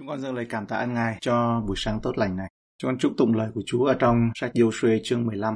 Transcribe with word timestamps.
Chúng 0.00 0.08
con 0.08 0.20
dâng 0.20 0.34
lời 0.34 0.46
cảm 0.48 0.66
tạ 0.66 0.76
ơn 0.76 0.94
Ngài 0.94 1.16
cho 1.20 1.62
buổi 1.66 1.76
sáng 1.78 2.00
tốt 2.02 2.18
lành 2.18 2.36
này. 2.36 2.50
Chúng 2.78 2.88
con 2.88 2.98
chúc 2.98 3.12
tụng 3.16 3.34
lời 3.34 3.50
của 3.54 3.60
Chúa 3.66 3.84
ở 3.84 3.94
trong 3.94 4.16
sách 4.34 4.50
Joshua 4.54 4.98
chương 5.04 5.26
15. 5.26 5.54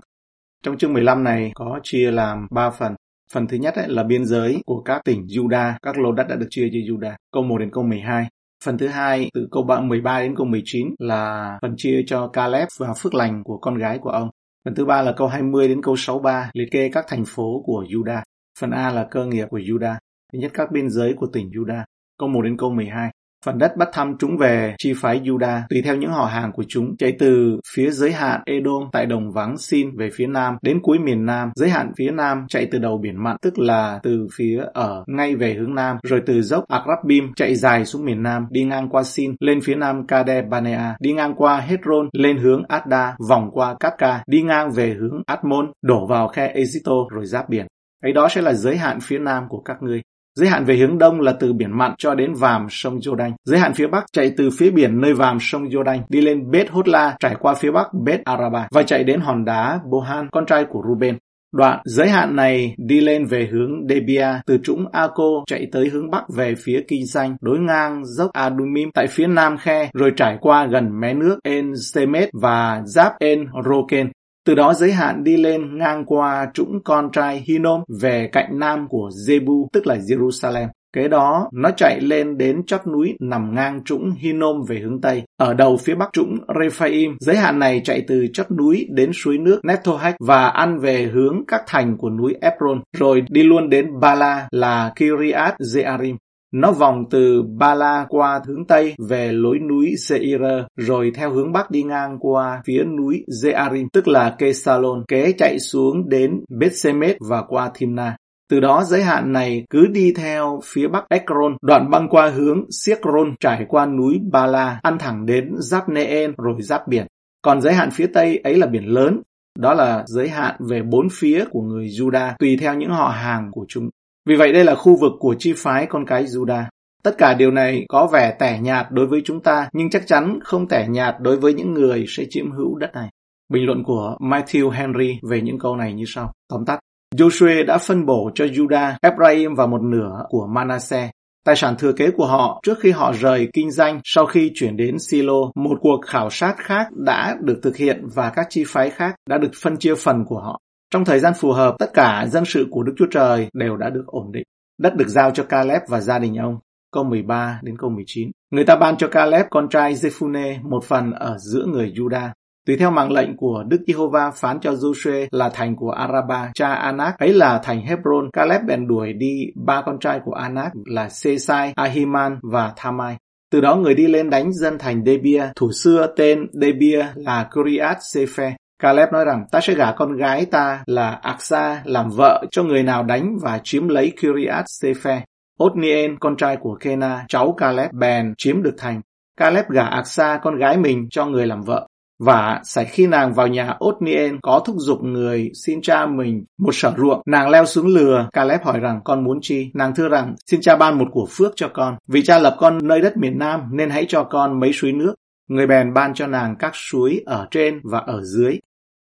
Trong 0.63 0.79
chương 0.79 0.93
15 0.93 1.25
này 1.25 1.53
có 1.55 1.81
chia 1.83 2.11
làm 2.11 2.47
3 2.51 2.71
phần. 2.71 2.95
Phần 3.33 3.47
thứ 3.47 3.57
nhất 3.57 3.75
ấy 3.75 3.89
là 3.89 4.03
biên 4.03 4.25
giới 4.27 4.63
của 4.67 4.83
các 4.83 5.01
tỉnh 5.05 5.27
Juda, 5.27 5.73
các 5.83 5.99
lô 5.99 6.13
đất 6.13 6.27
đã 6.29 6.37
được 6.37 6.47
chia 6.51 6.69
cho 6.73 6.79
Juda, 6.79 7.13
câu 7.33 7.43
1 7.43 7.59
đến 7.59 7.71
câu 7.73 7.85
12. 7.85 8.27
Phần 8.65 8.79
thứ 8.79 8.89
hai 8.89 9.31
từ 9.35 9.49
câu 9.51 9.67
13 9.83 10.21
đến 10.21 10.37
câu 10.37 10.47
19 10.47 10.89
là 10.99 11.59
phần 11.63 11.75
chia 11.77 12.03
cho 12.07 12.29
Caleb 12.29 12.69
và 12.79 12.95
phước 12.95 13.15
lành 13.15 13.45
của 13.45 13.59
con 13.59 13.79
gái 13.79 13.99
của 13.99 14.11
ông. 14.11 14.31
Phần 14.65 14.75
thứ 14.75 14.85
ba 14.85 15.03
là 15.03 15.13
câu 15.17 15.29
20 15.29 15.69
đến 15.69 15.83
câu 15.83 15.97
63 15.97 16.51
liệt 16.55 16.69
kê 16.71 16.89
các 16.93 17.05
thành 17.09 17.25
phố 17.27 17.63
của 17.67 17.85
Juda. 17.89 18.23
Phần 18.59 18.71
A 18.71 18.91
là 18.91 19.07
cơ 19.11 19.27
nghiệp 19.27 19.47
của 19.51 19.59
Juda. 19.59 19.95
Thứ 20.33 20.39
nhất 20.39 20.51
các 20.55 20.73
biên 20.73 20.91
giới 20.91 21.15
của 21.15 21.27
tỉnh 21.27 21.51
Juda. 21.51 21.85
Câu 22.19 22.29
1 22.29 22.43
đến 22.43 22.57
câu 22.57 22.71
12. 22.71 23.11
Phần 23.45 23.59
đất 23.59 23.77
bắt 23.77 23.89
thăm 23.93 24.17
chúng 24.19 24.37
về, 24.37 24.75
chi 24.79 24.93
phái 24.97 25.21
Juda, 25.21 25.61
tùy 25.71 25.83
theo 25.83 25.97
những 25.97 26.11
họ 26.11 26.25
hàng 26.25 26.53
của 26.53 26.65
chúng, 26.69 26.97
chạy 26.97 27.13
từ 27.19 27.61
phía 27.75 27.91
giới 27.91 28.13
hạn 28.13 28.41
Edom 28.47 28.89
tại 28.93 29.07
đồng 29.07 29.33
vắng 29.33 29.59
Sin 29.59 29.97
về 29.97 30.11
phía 30.15 30.27
nam, 30.27 30.57
đến 30.63 30.81
cuối 30.83 30.99
miền 30.99 31.27
nam. 31.27 31.51
Giới 31.55 31.71
hạn 31.71 31.93
phía 31.97 32.11
nam 32.11 32.47
chạy 32.49 32.69
từ 32.71 32.79
đầu 32.79 32.99
biển 32.99 33.25
mặn, 33.25 33.37
tức 33.43 33.59
là 33.59 34.01
từ 34.03 34.27
phía 34.37 34.65
ở, 34.75 35.05
ngay 35.07 35.37
về 35.37 35.55
hướng 35.55 35.75
nam, 35.75 35.97
rồi 36.03 36.23
từ 36.27 36.43
dốc 36.43 36.65
Akrabim 36.69 37.33
chạy 37.37 37.55
dài 37.55 37.85
xuống 37.85 38.05
miền 38.05 38.23
nam, 38.23 38.47
đi 38.51 38.65
ngang 38.65 38.89
qua 38.89 39.03
Sin, 39.03 39.35
lên 39.41 39.61
phía 39.61 39.75
nam 39.75 40.07
Kade 40.07 40.43
Banea 40.43 40.97
đi 41.01 41.13
ngang 41.13 41.35
qua 41.35 41.61
Hebron 41.61 42.09
lên 42.13 42.37
hướng 42.37 42.63
Adda, 42.69 43.17
vòng 43.29 43.51
qua 43.53 43.75
Katka 43.81 44.23
đi 44.27 44.43
ngang 44.43 44.71
về 44.71 44.95
hướng 45.01 45.23
Atmon 45.27 45.73
đổ 45.83 46.07
vào 46.07 46.29
khe 46.29 46.55
Ezito 46.55 47.09
rồi 47.09 47.27
giáp 47.27 47.49
biển. 47.49 47.67
Ấy 48.03 48.13
đó 48.13 48.29
sẽ 48.29 48.43
là 48.43 48.53
giới 48.53 48.77
hạn 48.77 48.99
phía 49.01 49.19
nam 49.19 49.45
của 49.49 49.61
các 49.61 49.77
ngươi. 49.83 50.03
Giới 50.39 50.49
hạn 50.49 50.65
về 50.65 50.77
hướng 50.77 50.99
đông 50.99 51.21
là 51.21 51.33
từ 51.41 51.53
biển 51.53 51.79
mặn 51.79 51.95
cho 51.99 52.15
đến 52.15 52.35
vàm 52.35 52.67
sông 52.71 52.99
Jordan. 52.99 53.33
Giới 53.45 53.59
hạn 53.59 53.75
phía 53.75 53.87
bắc 53.87 54.05
chạy 54.13 54.33
từ 54.37 54.51
phía 54.59 54.71
biển 54.71 55.01
nơi 55.01 55.15
vàm 55.15 55.39
sông 55.41 55.65
Jordan 55.65 55.99
đi 56.09 56.21
lên 56.21 56.51
Bet 56.51 56.71
Hotla 56.71 57.17
trải 57.21 57.37
qua 57.41 57.55
phía 57.55 57.71
bắc 57.71 57.87
Bet 58.05 58.25
Araba 58.25 58.69
và 58.71 58.83
chạy 58.83 59.05
đến 59.05 59.21
hòn 59.21 59.45
đá 59.45 59.81
Bohan, 59.91 60.29
con 60.33 60.47
trai 60.47 60.65
của 60.65 60.83
Ruben. 60.89 61.19
Đoạn 61.57 61.81
giới 61.85 62.09
hạn 62.09 62.37
này 62.37 62.75
đi 62.79 63.01
lên 63.01 63.27
về 63.27 63.49
hướng 63.53 63.89
Debia, 63.89 64.27
từ 64.47 64.59
trũng 64.63 64.85
Ako 64.93 65.45
chạy 65.47 65.67
tới 65.73 65.89
hướng 65.89 66.11
bắc 66.11 66.25
về 66.37 66.55
phía 66.65 66.83
Kinh 66.89 67.07
Danh, 67.07 67.37
đối 67.41 67.59
ngang 67.59 68.05
dốc 68.05 68.31
Adumim 68.33 68.91
tại 68.95 69.07
phía 69.07 69.27
nam 69.27 69.57
khe, 69.59 69.91
rồi 69.95 70.13
trải 70.17 70.39
qua 70.41 70.67
gần 70.67 71.01
mé 71.01 71.15
nước 71.15 71.39
En 71.43 71.73
Semet 71.93 72.29
và 72.33 72.83
giáp 72.87 73.13
En 73.19 73.47
Roken. 73.65 74.11
Từ 74.47 74.55
đó 74.55 74.75
giới 74.75 74.93
hạn 74.93 75.25
đi 75.25 75.37
lên 75.37 75.79
ngang 75.79 76.05
qua 76.05 76.47
trũng 76.55 76.81
con 76.85 77.11
trai 77.13 77.45
Hinom 77.47 77.81
về 78.01 78.29
cạnh 78.33 78.59
nam 78.59 78.87
của 78.89 79.11
Zebu 79.27 79.67
tức 79.73 79.87
là 79.87 79.97
Jerusalem. 79.97 80.69
Kế 80.95 81.09
đó, 81.09 81.49
nó 81.53 81.71
chạy 81.77 82.01
lên 82.01 82.39
đến 82.39 82.67
chót 82.67 82.81
núi 82.87 83.17
nằm 83.21 83.55
ngang 83.55 83.85
trũng 83.85 84.11
Hinom 84.11 84.57
về 84.69 84.79
hướng 84.79 85.01
Tây. 85.01 85.23
Ở 85.37 85.55
đầu 85.55 85.77
phía 85.77 85.95
bắc 85.95 86.09
trũng 86.13 86.39
Rephaim, 86.61 87.17
giới 87.21 87.37
hạn 87.37 87.59
này 87.59 87.81
chạy 87.85 88.05
từ 88.09 88.27
chót 88.33 88.51
núi 88.51 88.87
đến 88.91 89.11
suối 89.15 89.39
nước 89.39 89.61
Netohach 89.65 90.15
và 90.21 90.49
ăn 90.49 90.79
về 90.79 91.03
hướng 91.15 91.45
các 91.49 91.63
thành 91.67 91.97
của 91.99 92.11
núi 92.11 92.35
Ebron, 92.41 92.81
rồi 92.97 93.23
đi 93.29 93.43
luôn 93.43 93.69
đến 93.71 94.01
Bala 94.01 94.49
là 94.51 94.93
Kiriat 94.97 95.55
Jearim. 95.59 96.17
Nó 96.55 96.73
vòng 96.73 97.05
từ 97.11 97.43
Bala 97.59 98.07
qua 98.09 98.41
hướng 98.47 98.67
Tây 98.67 98.95
về 99.09 99.33
lối 99.33 99.59
núi 99.59 99.95
Seir, 99.99 100.41
rồi 100.77 101.13
theo 101.15 101.31
hướng 101.31 101.53
Bắc 101.53 101.71
đi 101.71 101.83
ngang 101.83 102.17
qua 102.21 102.63
phía 102.67 102.85
núi 102.85 103.25
Zearim, 103.43 103.87
tức 103.93 104.09
là 104.09 104.35
Kesalon, 104.39 105.05
kế 105.09 105.33
chạy 105.33 105.59
xuống 105.59 106.09
đến 106.09 106.41
Bethsemet 106.61 107.17
và 107.29 107.43
qua 107.49 107.71
Thimna. 107.75 108.17
Từ 108.51 108.61
đó 108.61 108.85
giới 108.87 109.03
hạn 109.03 109.33
này 109.33 109.65
cứ 109.71 109.87
đi 109.87 110.13
theo 110.17 110.61
phía 110.65 110.89
bắc 110.89 111.05
Ekron, 111.09 111.57
đoạn 111.63 111.91
băng 111.91 112.09
qua 112.09 112.29
hướng 112.29 112.65
Siekron 112.71 113.35
trải 113.41 113.65
qua 113.69 113.87
núi 113.87 114.21
Bala, 114.33 114.81
ăn 114.83 114.99
thẳng 114.99 115.27
đến 115.27 115.51
giáp 115.59 115.89
Neen 115.89 116.33
rồi 116.39 116.63
giáp 116.63 116.89
biển. 116.89 117.07
Còn 117.43 117.61
giới 117.61 117.73
hạn 117.73 117.91
phía 117.91 118.07
tây 118.07 118.41
ấy 118.45 118.57
là 118.57 118.67
biển 118.67 118.85
lớn, 118.85 119.21
đó 119.59 119.75
là 119.75 120.05
giới 120.07 120.29
hạn 120.29 120.55
về 120.71 120.83
bốn 120.83 121.09
phía 121.13 121.45
của 121.51 121.63
người 121.63 121.87
Juda 121.87 122.33
tùy 122.39 122.57
theo 122.61 122.75
những 122.75 122.91
họ 122.91 123.09
hàng 123.09 123.49
của 123.53 123.65
chúng. 123.69 123.89
Vì 124.29 124.37
vậy 124.37 124.53
đây 124.53 124.65
là 124.65 124.75
khu 124.75 124.97
vực 124.97 125.13
của 125.19 125.35
chi 125.39 125.53
phái 125.57 125.87
con 125.87 126.07
cái 126.07 126.25
Juda. 126.25 126.65
Tất 127.03 127.19
cả 127.19 127.35
điều 127.35 127.51
này 127.51 127.85
có 127.89 128.09
vẻ 128.13 128.37
tẻ 128.39 128.59
nhạt 128.63 128.87
đối 128.91 129.07
với 129.07 129.23
chúng 129.25 129.41
ta, 129.41 129.69
nhưng 129.73 129.91
chắc 129.91 130.07
chắn 130.07 130.39
không 130.45 130.69
tẻ 130.69 130.87
nhạt 130.89 131.15
đối 131.21 131.37
với 131.37 131.55
những 131.55 131.75
người 131.75 132.05
sẽ 132.09 132.25
chiếm 132.31 132.51
hữu 132.51 132.79
đất 132.79 132.91
này. 132.95 133.09
Bình 133.49 133.67
luận 133.67 133.83
của 133.85 134.17
Matthew 134.21 134.71
Henry 134.71 135.19
về 135.31 135.41
những 135.41 135.59
câu 135.59 135.77
này 135.77 135.93
như 135.93 136.05
sau. 136.07 136.33
Tóm 136.49 136.65
tắt. 136.65 136.79
Joshua 137.17 137.67
đã 137.67 137.79
phân 137.79 138.07
bổ 138.07 138.31
cho 138.35 138.45
Judah, 138.45 138.93
Ephraim 139.03 139.55
và 139.55 139.67
một 139.67 139.83
nửa 139.83 140.23
của 140.29 140.47
Manasseh. 140.47 141.11
Tài 141.45 141.57
sản 141.57 141.75
thừa 141.79 141.93
kế 141.93 142.11
của 142.11 142.27
họ 142.27 142.61
trước 142.63 142.79
khi 142.81 142.91
họ 142.91 143.13
rời 143.13 143.49
kinh 143.53 143.71
doanh 143.71 144.01
sau 144.05 144.27
khi 144.27 144.51
chuyển 144.55 144.77
đến 144.77 144.99
Silo, 144.99 145.41
một 145.55 145.79
cuộc 145.81 146.01
khảo 146.07 146.31
sát 146.31 146.55
khác 146.59 146.87
đã 146.93 147.37
được 147.41 147.61
thực 147.63 147.77
hiện 147.77 148.07
và 148.15 148.31
các 148.31 148.47
chi 148.51 148.65
phái 148.67 148.91
khác 148.91 149.15
đã 149.29 149.39
được 149.39 149.51
phân 149.63 149.77
chia 149.77 149.95
phần 149.95 150.25
của 150.27 150.41
họ. 150.41 150.59
Trong 150.95 151.05
thời 151.05 151.21
gian 151.21 151.33
phù 151.35 151.53
hợp, 151.53 151.75
tất 151.79 151.95
cả 151.95 152.27
dân 152.31 152.45
sự 152.45 152.67
của 152.71 152.83
Đức 152.83 152.93
Chúa 152.97 153.07
Trời 153.11 153.49
đều 153.53 153.77
đã 153.77 153.91
được 153.91 154.07
ổn 154.07 154.33
định. 154.33 154.43
Đất 154.79 154.97
được 154.97 155.09
giao 155.09 155.31
cho 155.31 155.45
Caleb 155.45 155.83
và 155.89 156.01
gia 156.01 156.19
đình 156.19 156.37
ông. 156.37 156.59
Câu 156.93 157.05
13 157.05 157.61
đến 157.63 157.77
câu 157.79 157.91
19. 157.91 158.31
Người 158.51 158.65
ta 158.65 158.77
ban 158.77 158.97
cho 158.97 159.09
Caleb 159.09 159.47
con 159.51 159.69
trai 159.69 159.95
Jephune 159.95 160.69
một 160.71 160.85
phần 160.85 161.13
ở 161.13 161.37
giữa 161.39 161.65
người 161.67 161.93
Judah. 161.97 162.29
Tùy 162.67 162.77
theo 162.77 162.91
mạng 162.91 163.13
lệnh 163.13 163.37
của 163.37 163.65
Đức 163.69 163.81
Giê-hô-va 163.87 164.31
phán 164.31 164.61
cho 164.61 164.73
Joshua 164.73 165.27
là 165.31 165.49
thành 165.49 165.77
của 165.77 165.91
Araba, 165.91 166.51
cha 166.55 166.75
Anak, 166.75 167.19
ấy 167.19 167.33
là 167.33 167.61
thành 167.65 167.81
Hebron, 167.81 168.31
Caleb 168.33 168.63
bèn 168.67 168.89
đuổi 168.89 169.13
đi 169.13 169.47
ba 169.67 169.83
con 169.87 169.99
trai 169.99 170.21
của 170.25 170.33
Anak 170.33 170.73
là 170.87 171.09
Sesai, 171.09 171.73
Ahiman 171.77 172.39
và 172.43 172.73
Thamai. 172.77 173.17
Từ 173.53 173.61
đó 173.61 173.77
người 173.77 173.95
đi 173.95 174.07
lên 174.07 174.31
đánh 174.31 174.53
dân 174.53 174.79
thành 174.79 175.05
Debia, 175.05 175.45
thủ 175.57 175.73
xưa 175.73 176.07
tên 176.17 176.47
Debia 176.53 177.07
là 177.15 177.49
Kuriat 177.55 177.97
Sefer 177.99 178.53
Caleb 178.79 179.13
nói 179.13 179.25
rằng 179.25 179.45
ta 179.53 179.61
sẽ 179.61 179.75
gả 179.75 179.93
con 179.93 180.17
gái 180.17 180.47
ta 180.47 180.83
là 180.87 181.11
Aksa 181.23 181.83
làm 181.85 182.11
vợ 182.11 182.45
cho 182.51 182.63
người 182.63 182.83
nào 182.83 183.03
đánh 183.03 183.37
và 183.43 183.61
chiếm 183.65 183.89
lấy 183.89 184.13
Kiriat 184.21 184.65
Sefer. 184.65 185.21
Otniel, 185.65 186.15
con 186.21 186.37
trai 186.37 186.57
của 186.57 186.77
Kena, 186.81 187.25
cháu 187.29 187.55
Caleb 187.59 187.91
bèn 187.93 188.35
chiếm 188.39 188.63
được 188.63 188.75
thành. 188.79 189.01
Caleb 189.37 189.65
gả 189.69 189.85
Aksa 189.85 190.39
con 190.43 190.59
gái 190.59 190.77
mình 190.77 191.07
cho 191.11 191.27
người 191.27 191.47
làm 191.47 191.63
vợ. 191.63 191.89
Và 192.19 192.61
xảy 192.65 192.85
khi 192.85 193.07
nàng 193.07 193.35
vào 193.35 193.47
nhà 193.47 193.77
Otniel 193.85 194.35
có 194.43 194.63
thúc 194.67 194.77
giục 194.79 194.99
người 195.03 195.51
xin 195.65 195.83
cha 195.83 196.07
mình 196.07 196.45
một 196.59 196.75
sở 196.75 196.93
ruộng, 196.97 197.23
nàng 197.27 197.51
leo 197.51 197.67
xuống 197.67 197.87
lừa. 197.87 198.29
Caleb 198.33 198.63
hỏi 198.63 198.81
rằng 198.81 199.01
con 199.05 199.25
muốn 199.25 199.39
chi? 199.43 199.71
Nàng 199.75 199.95
thưa 199.95 200.09
rằng 200.09 200.35
xin 200.47 200.61
cha 200.61 200.77
ban 200.77 200.99
một 200.99 201.09
của 201.13 201.27
phước 201.31 201.53
cho 201.57 201.69
con. 201.69 201.97
Vì 202.09 202.23
cha 202.23 202.39
lập 202.39 202.57
con 202.59 202.79
nơi 202.83 203.01
đất 203.01 203.17
miền 203.17 203.39
Nam 203.39 203.61
nên 203.73 203.91
hãy 203.91 204.05
cho 204.09 204.25
con 204.25 204.61
mấy 204.61 204.73
suối 204.73 204.93
nước. 204.93 205.15
Người 205.49 205.67
bèn 205.67 205.95
ban 205.95 206.15
cho 206.15 206.27
nàng 206.27 206.57
các 206.59 206.73
suối 206.75 207.23
ở 207.27 207.47
trên 207.51 207.81
và 207.85 207.99
ở 207.99 208.23
dưới. 208.23 208.59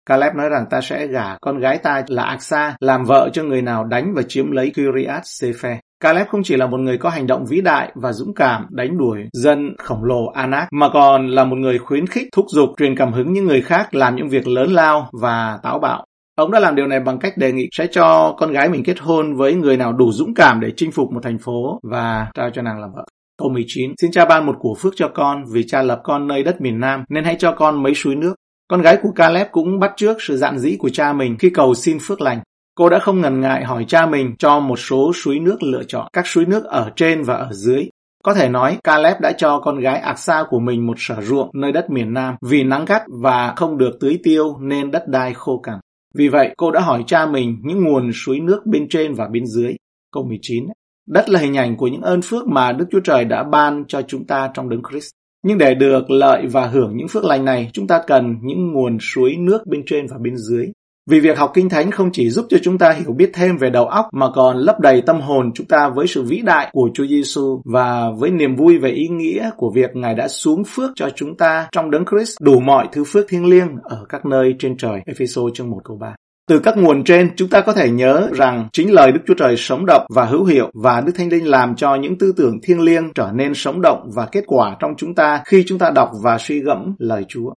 Caleb 0.06 0.34
nói 0.34 0.48
rằng 0.48 0.64
ta 0.70 0.80
sẽ 0.80 1.06
gả 1.06 1.36
con 1.40 1.58
gái 1.58 1.78
ta 1.78 2.02
là 2.08 2.22
Aksa 2.22 2.76
làm 2.80 3.04
vợ 3.04 3.30
cho 3.32 3.42
người 3.44 3.62
nào 3.62 3.84
đánh 3.84 4.14
và 4.14 4.22
chiếm 4.28 4.50
lấy 4.50 4.72
Kiriat 4.74 5.22
Sefer. 5.22 5.76
Caleb 6.00 6.26
không 6.28 6.42
chỉ 6.44 6.56
là 6.56 6.66
một 6.66 6.80
người 6.80 6.98
có 6.98 7.10
hành 7.10 7.26
động 7.26 7.44
vĩ 7.46 7.60
đại 7.60 7.92
và 7.94 8.12
dũng 8.12 8.34
cảm 8.34 8.66
đánh 8.70 8.98
đuổi 8.98 9.28
dân 9.32 9.76
khổng 9.78 10.04
lồ 10.04 10.26
Anak, 10.26 10.68
mà 10.72 10.88
còn 10.92 11.26
là 11.28 11.44
một 11.44 11.56
người 11.56 11.78
khuyến 11.78 12.06
khích, 12.06 12.28
thúc 12.32 12.46
giục, 12.48 12.70
truyền 12.78 12.96
cảm 12.96 13.12
hứng 13.12 13.32
những 13.32 13.44
người 13.44 13.62
khác 13.62 13.94
làm 13.94 14.16
những 14.16 14.28
việc 14.28 14.48
lớn 14.48 14.72
lao 14.72 15.10
và 15.12 15.58
táo 15.62 15.78
bạo. 15.78 16.04
Ông 16.36 16.50
đã 16.50 16.60
làm 16.60 16.74
điều 16.74 16.86
này 16.86 17.00
bằng 17.00 17.18
cách 17.18 17.36
đề 17.36 17.52
nghị 17.52 17.68
sẽ 17.72 17.86
cho 17.86 18.34
con 18.38 18.52
gái 18.52 18.68
mình 18.68 18.84
kết 18.84 18.98
hôn 19.00 19.36
với 19.36 19.54
người 19.54 19.76
nào 19.76 19.92
đủ 19.92 20.12
dũng 20.12 20.34
cảm 20.34 20.60
để 20.60 20.72
chinh 20.76 20.92
phục 20.92 21.12
một 21.12 21.20
thành 21.22 21.38
phố 21.38 21.80
và 21.82 22.30
trao 22.34 22.50
cho 22.50 22.62
nàng 22.62 22.80
làm 22.80 22.92
vợ. 22.92 23.04
Câu 23.38 23.48
19. 23.48 23.92
Xin 24.00 24.10
cha 24.10 24.24
ban 24.24 24.46
một 24.46 24.56
của 24.58 24.74
phước 24.74 24.92
cho 24.96 25.08
con 25.08 25.44
vì 25.52 25.66
cha 25.66 25.82
lập 25.82 26.00
con 26.04 26.26
nơi 26.26 26.42
đất 26.42 26.60
miền 26.60 26.80
Nam 26.80 27.04
nên 27.08 27.24
hãy 27.24 27.36
cho 27.38 27.52
con 27.52 27.82
mấy 27.82 27.94
suối 27.94 28.16
nước. 28.16 28.34
Con 28.68 28.82
gái 28.82 28.98
của 29.02 29.10
Caleb 29.14 29.46
cũng 29.52 29.78
bắt 29.78 29.92
trước 29.96 30.16
sự 30.20 30.36
dạn 30.36 30.58
dĩ 30.58 30.76
của 30.78 30.88
cha 30.88 31.12
mình 31.12 31.36
khi 31.38 31.50
cầu 31.50 31.74
xin 31.74 31.98
phước 32.02 32.20
lành. 32.20 32.40
Cô 32.74 32.88
đã 32.88 32.98
không 32.98 33.20
ngần 33.20 33.40
ngại 33.40 33.64
hỏi 33.64 33.84
cha 33.88 34.06
mình 34.06 34.34
cho 34.38 34.60
một 34.60 34.76
số 34.78 35.12
suối 35.12 35.38
nước 35.38 35.62
lựa 35.62 35.82
chọn, 35.88 36.08
các 36.12 36.26
suối 36.26 36.44
nước 36.46 36.64
ở 36.64 36.90
trên 36.96 37.22
và 37.22 37.34
ở 37.34 37.52
dưới. 37.52 37.88
Có 38.24 38.34
thể 38.34 38.48
nói, 38.48 38.78
Caleb 38.84 39.20
đã 39.20 39.32
cho 39.32 39.58
con 39.58 39.80
gái 39.80 39.98
Aksa 39.98 40.44
của 40.48 40.60
mình 40.60 40.86
một 40.86 40.96
sở 40.98 41.20
ruộng 41.20 41.50
nơi 41.54 41.72
đất 41.72 41.90
miền 41.90 42.14
Nam 42.14 42.34
vì 42.42 42.64
nắng 42.64 42.84
gắt 42.84 43.02
và 43.22 43.52
không 43.56 43.78
được 43.78 43.90
tưới 44.00 44.18
tiêu 44.22 44.58
nên 44.60 44.90
đất 44.90 45.08
đai 45.08 45.34
khô 45.34 45.60
cằn. 45.62 45.78
Vì 46.14 46.28
vậy, 46.28 46.54
cô 46.56 46.70
đã 46.70 46.80
hỏi 46.80 47.04
cha 47.06 47.26
mình 47.26 47.58
những 47.62 47.84
nguồn 47.84 48.10
suối 48.12 48.40
nước 48.40 48.66
bên 48.66 48.88
trên 48.88 49.14
và 49.14 49.28
bên 49.28 49.46
dưới. 49.46 49.76
Câu 50.12 50.24
19. 50.24 50.64
Đất 51.06 51.30
là 51.30 51.40
hình 51.40 51.56
ảnh 51.56 51.76
của 51.76 51.88
những 51.88 52.02
ơn 52.02 52.22
phước 52.22 52.48
mà 52.48 52.72
Đức 52.72 52.84
Chúa 52.90 53.00
Trời 53.00 53.24
đã 53.24 53.44
ban 53.44 53.84
cho 53.88 54.02
chúng 54.02 54.24
ta 54.26 54.50
trong 54.54 54.68
đấng 54.68 54.82
Christ. 54.90 55.10
Nhưng 55.44 55.58
để 55.58 55.74
được 55.74 56.10
lợi 56.10 56.46
và 56.46 56.66
hưởng 56.66 56.96
những 56.96 57.08
phước 57.08 57.24
lành 57.24 57.44
này, 57.44 57.70
chúng 57.72 57.86
ta 57.86 58.02
cần 58.06 58.36
những 58.42 58.72
nguồn 58.72 58.98
suối 59.00 59.36
nước 59.38 59.66
bên 59.66 59.82
trên 59.86 60.06
và 60.06 60.16
bên 60.20 60.36
dưới. 60.36 60.66
Vì 61.10 61.20
việc 61.20 61.38
học 61.38 61.50
Kinh 61.54 61.68
Thánh 61.68 61.90
không 61.90 62.10
chỉ 62.12 62.30
giúp 62.30 62.46
cho 62.48 62.58
chúng 62.62 62.78
ta 62.78 62.90
hiểu 62.90 63.12
biết 63.12 63.30
thêm 63.34 63.56
về 63.56 63.70
đầu 63.70 63.86
óc 63.86 64.06
mà 64.12 64.26
còn 64.34 64.56
lấp 64.56 64.80
đầy 64.80 65.02
tâm 65.06 65.20
hồn 65.20 65.52
chúng 65.54 65.66
ta 65.66 65.88
với 65.88 66.06
sự 66.06 66.22
vĩ 66.22 66.40
đại 66.44 66.70
của 66.72 66.90
Chúa 66.94 67.06
Giêsu 67.06 67.62
và 67.64 68.10
với 68.18 68.30
niềm 68.30 68.56
vui 68.56 68.78
về 68.78 68.90
ý 68.90 69.08
nghĩa 69.08 69.50
của 69.56 69.70
việc 69.74 69.90
Ngài 69.94 70.14
đã 70.14 70.28
xuống 70.28 70.62
phước 70.66 70.90
cho 70.94 71.10
chúng 71.16 71.36
ta 71.36 71.68
trong 71.72 71.90
đấng 71.90 72.04
Christ 72.10 72.36
đủ 72.40 72.60
mọi 72.60 72.88
thứ 72.92 73.04
phước 73.04 73.28
thiêng 73.28 73.46
liêng 73.46 73.68
ở 73.82 74.06
các 74.08 74.26
nơi 74.26 74.54
trên 74.58 74.76
trời. 74.76 75.00
Ephesos 75.06 75.52
chương 75.54 75.70
1 75.70 75.80
câu 75.84 75.96
3. 76.00 76.14
Từ 76.48 76.58
các 76.58 76.76
nguồn 76.76 77.04
trên, 77.04 77.30
chúng 77.36 77.48
ta 77.48 77.60
có 77.60 77.72
thể 77.72 77.90
nhớ 77.90 78.28
rằng 78.32 78.68
chính 78.72 78.92
lời 78.92 79.12
Đức 79.12 79.20
Chúa 79.26 79.34
Trời 79.34 79.56
sống 79.56 79.86
động 79.86 80.06
và 80.14 80.24
hữu 80.24 80.44
hiệu 80.44 80.70
và 80.74 81.00
Đức 81.00 81.12
Thánh 81.16 81.28
Linh 81.28 81.48
làm 81.48 81.76
cho 81.76 81.94
những 81.94 82.18
tư 82.18 82.32
tưởng 82.36 82.60
thiêng 82.62 82.80
liêng 82.80 83.12
trở 83.14 83.30
nên 83.34 83.54
sống 83.54 83.80
động 83.82 84.10
và 84.14 84.26
kết 84.32 84.44
quả 84.46 84.76
trong 84.78 84.94
chúng 84.96 85.14
ta 85.14 85.42
khi 85.46 85.64
chúng 85.66 85.78
ta 85.78 85.90
đọc 85.90 86.10
và 86.24 86.38
suy 86.38 86.60
gẫm 86.60 86.94
lời 86.98 87.24
Chúa. 87.28 87.52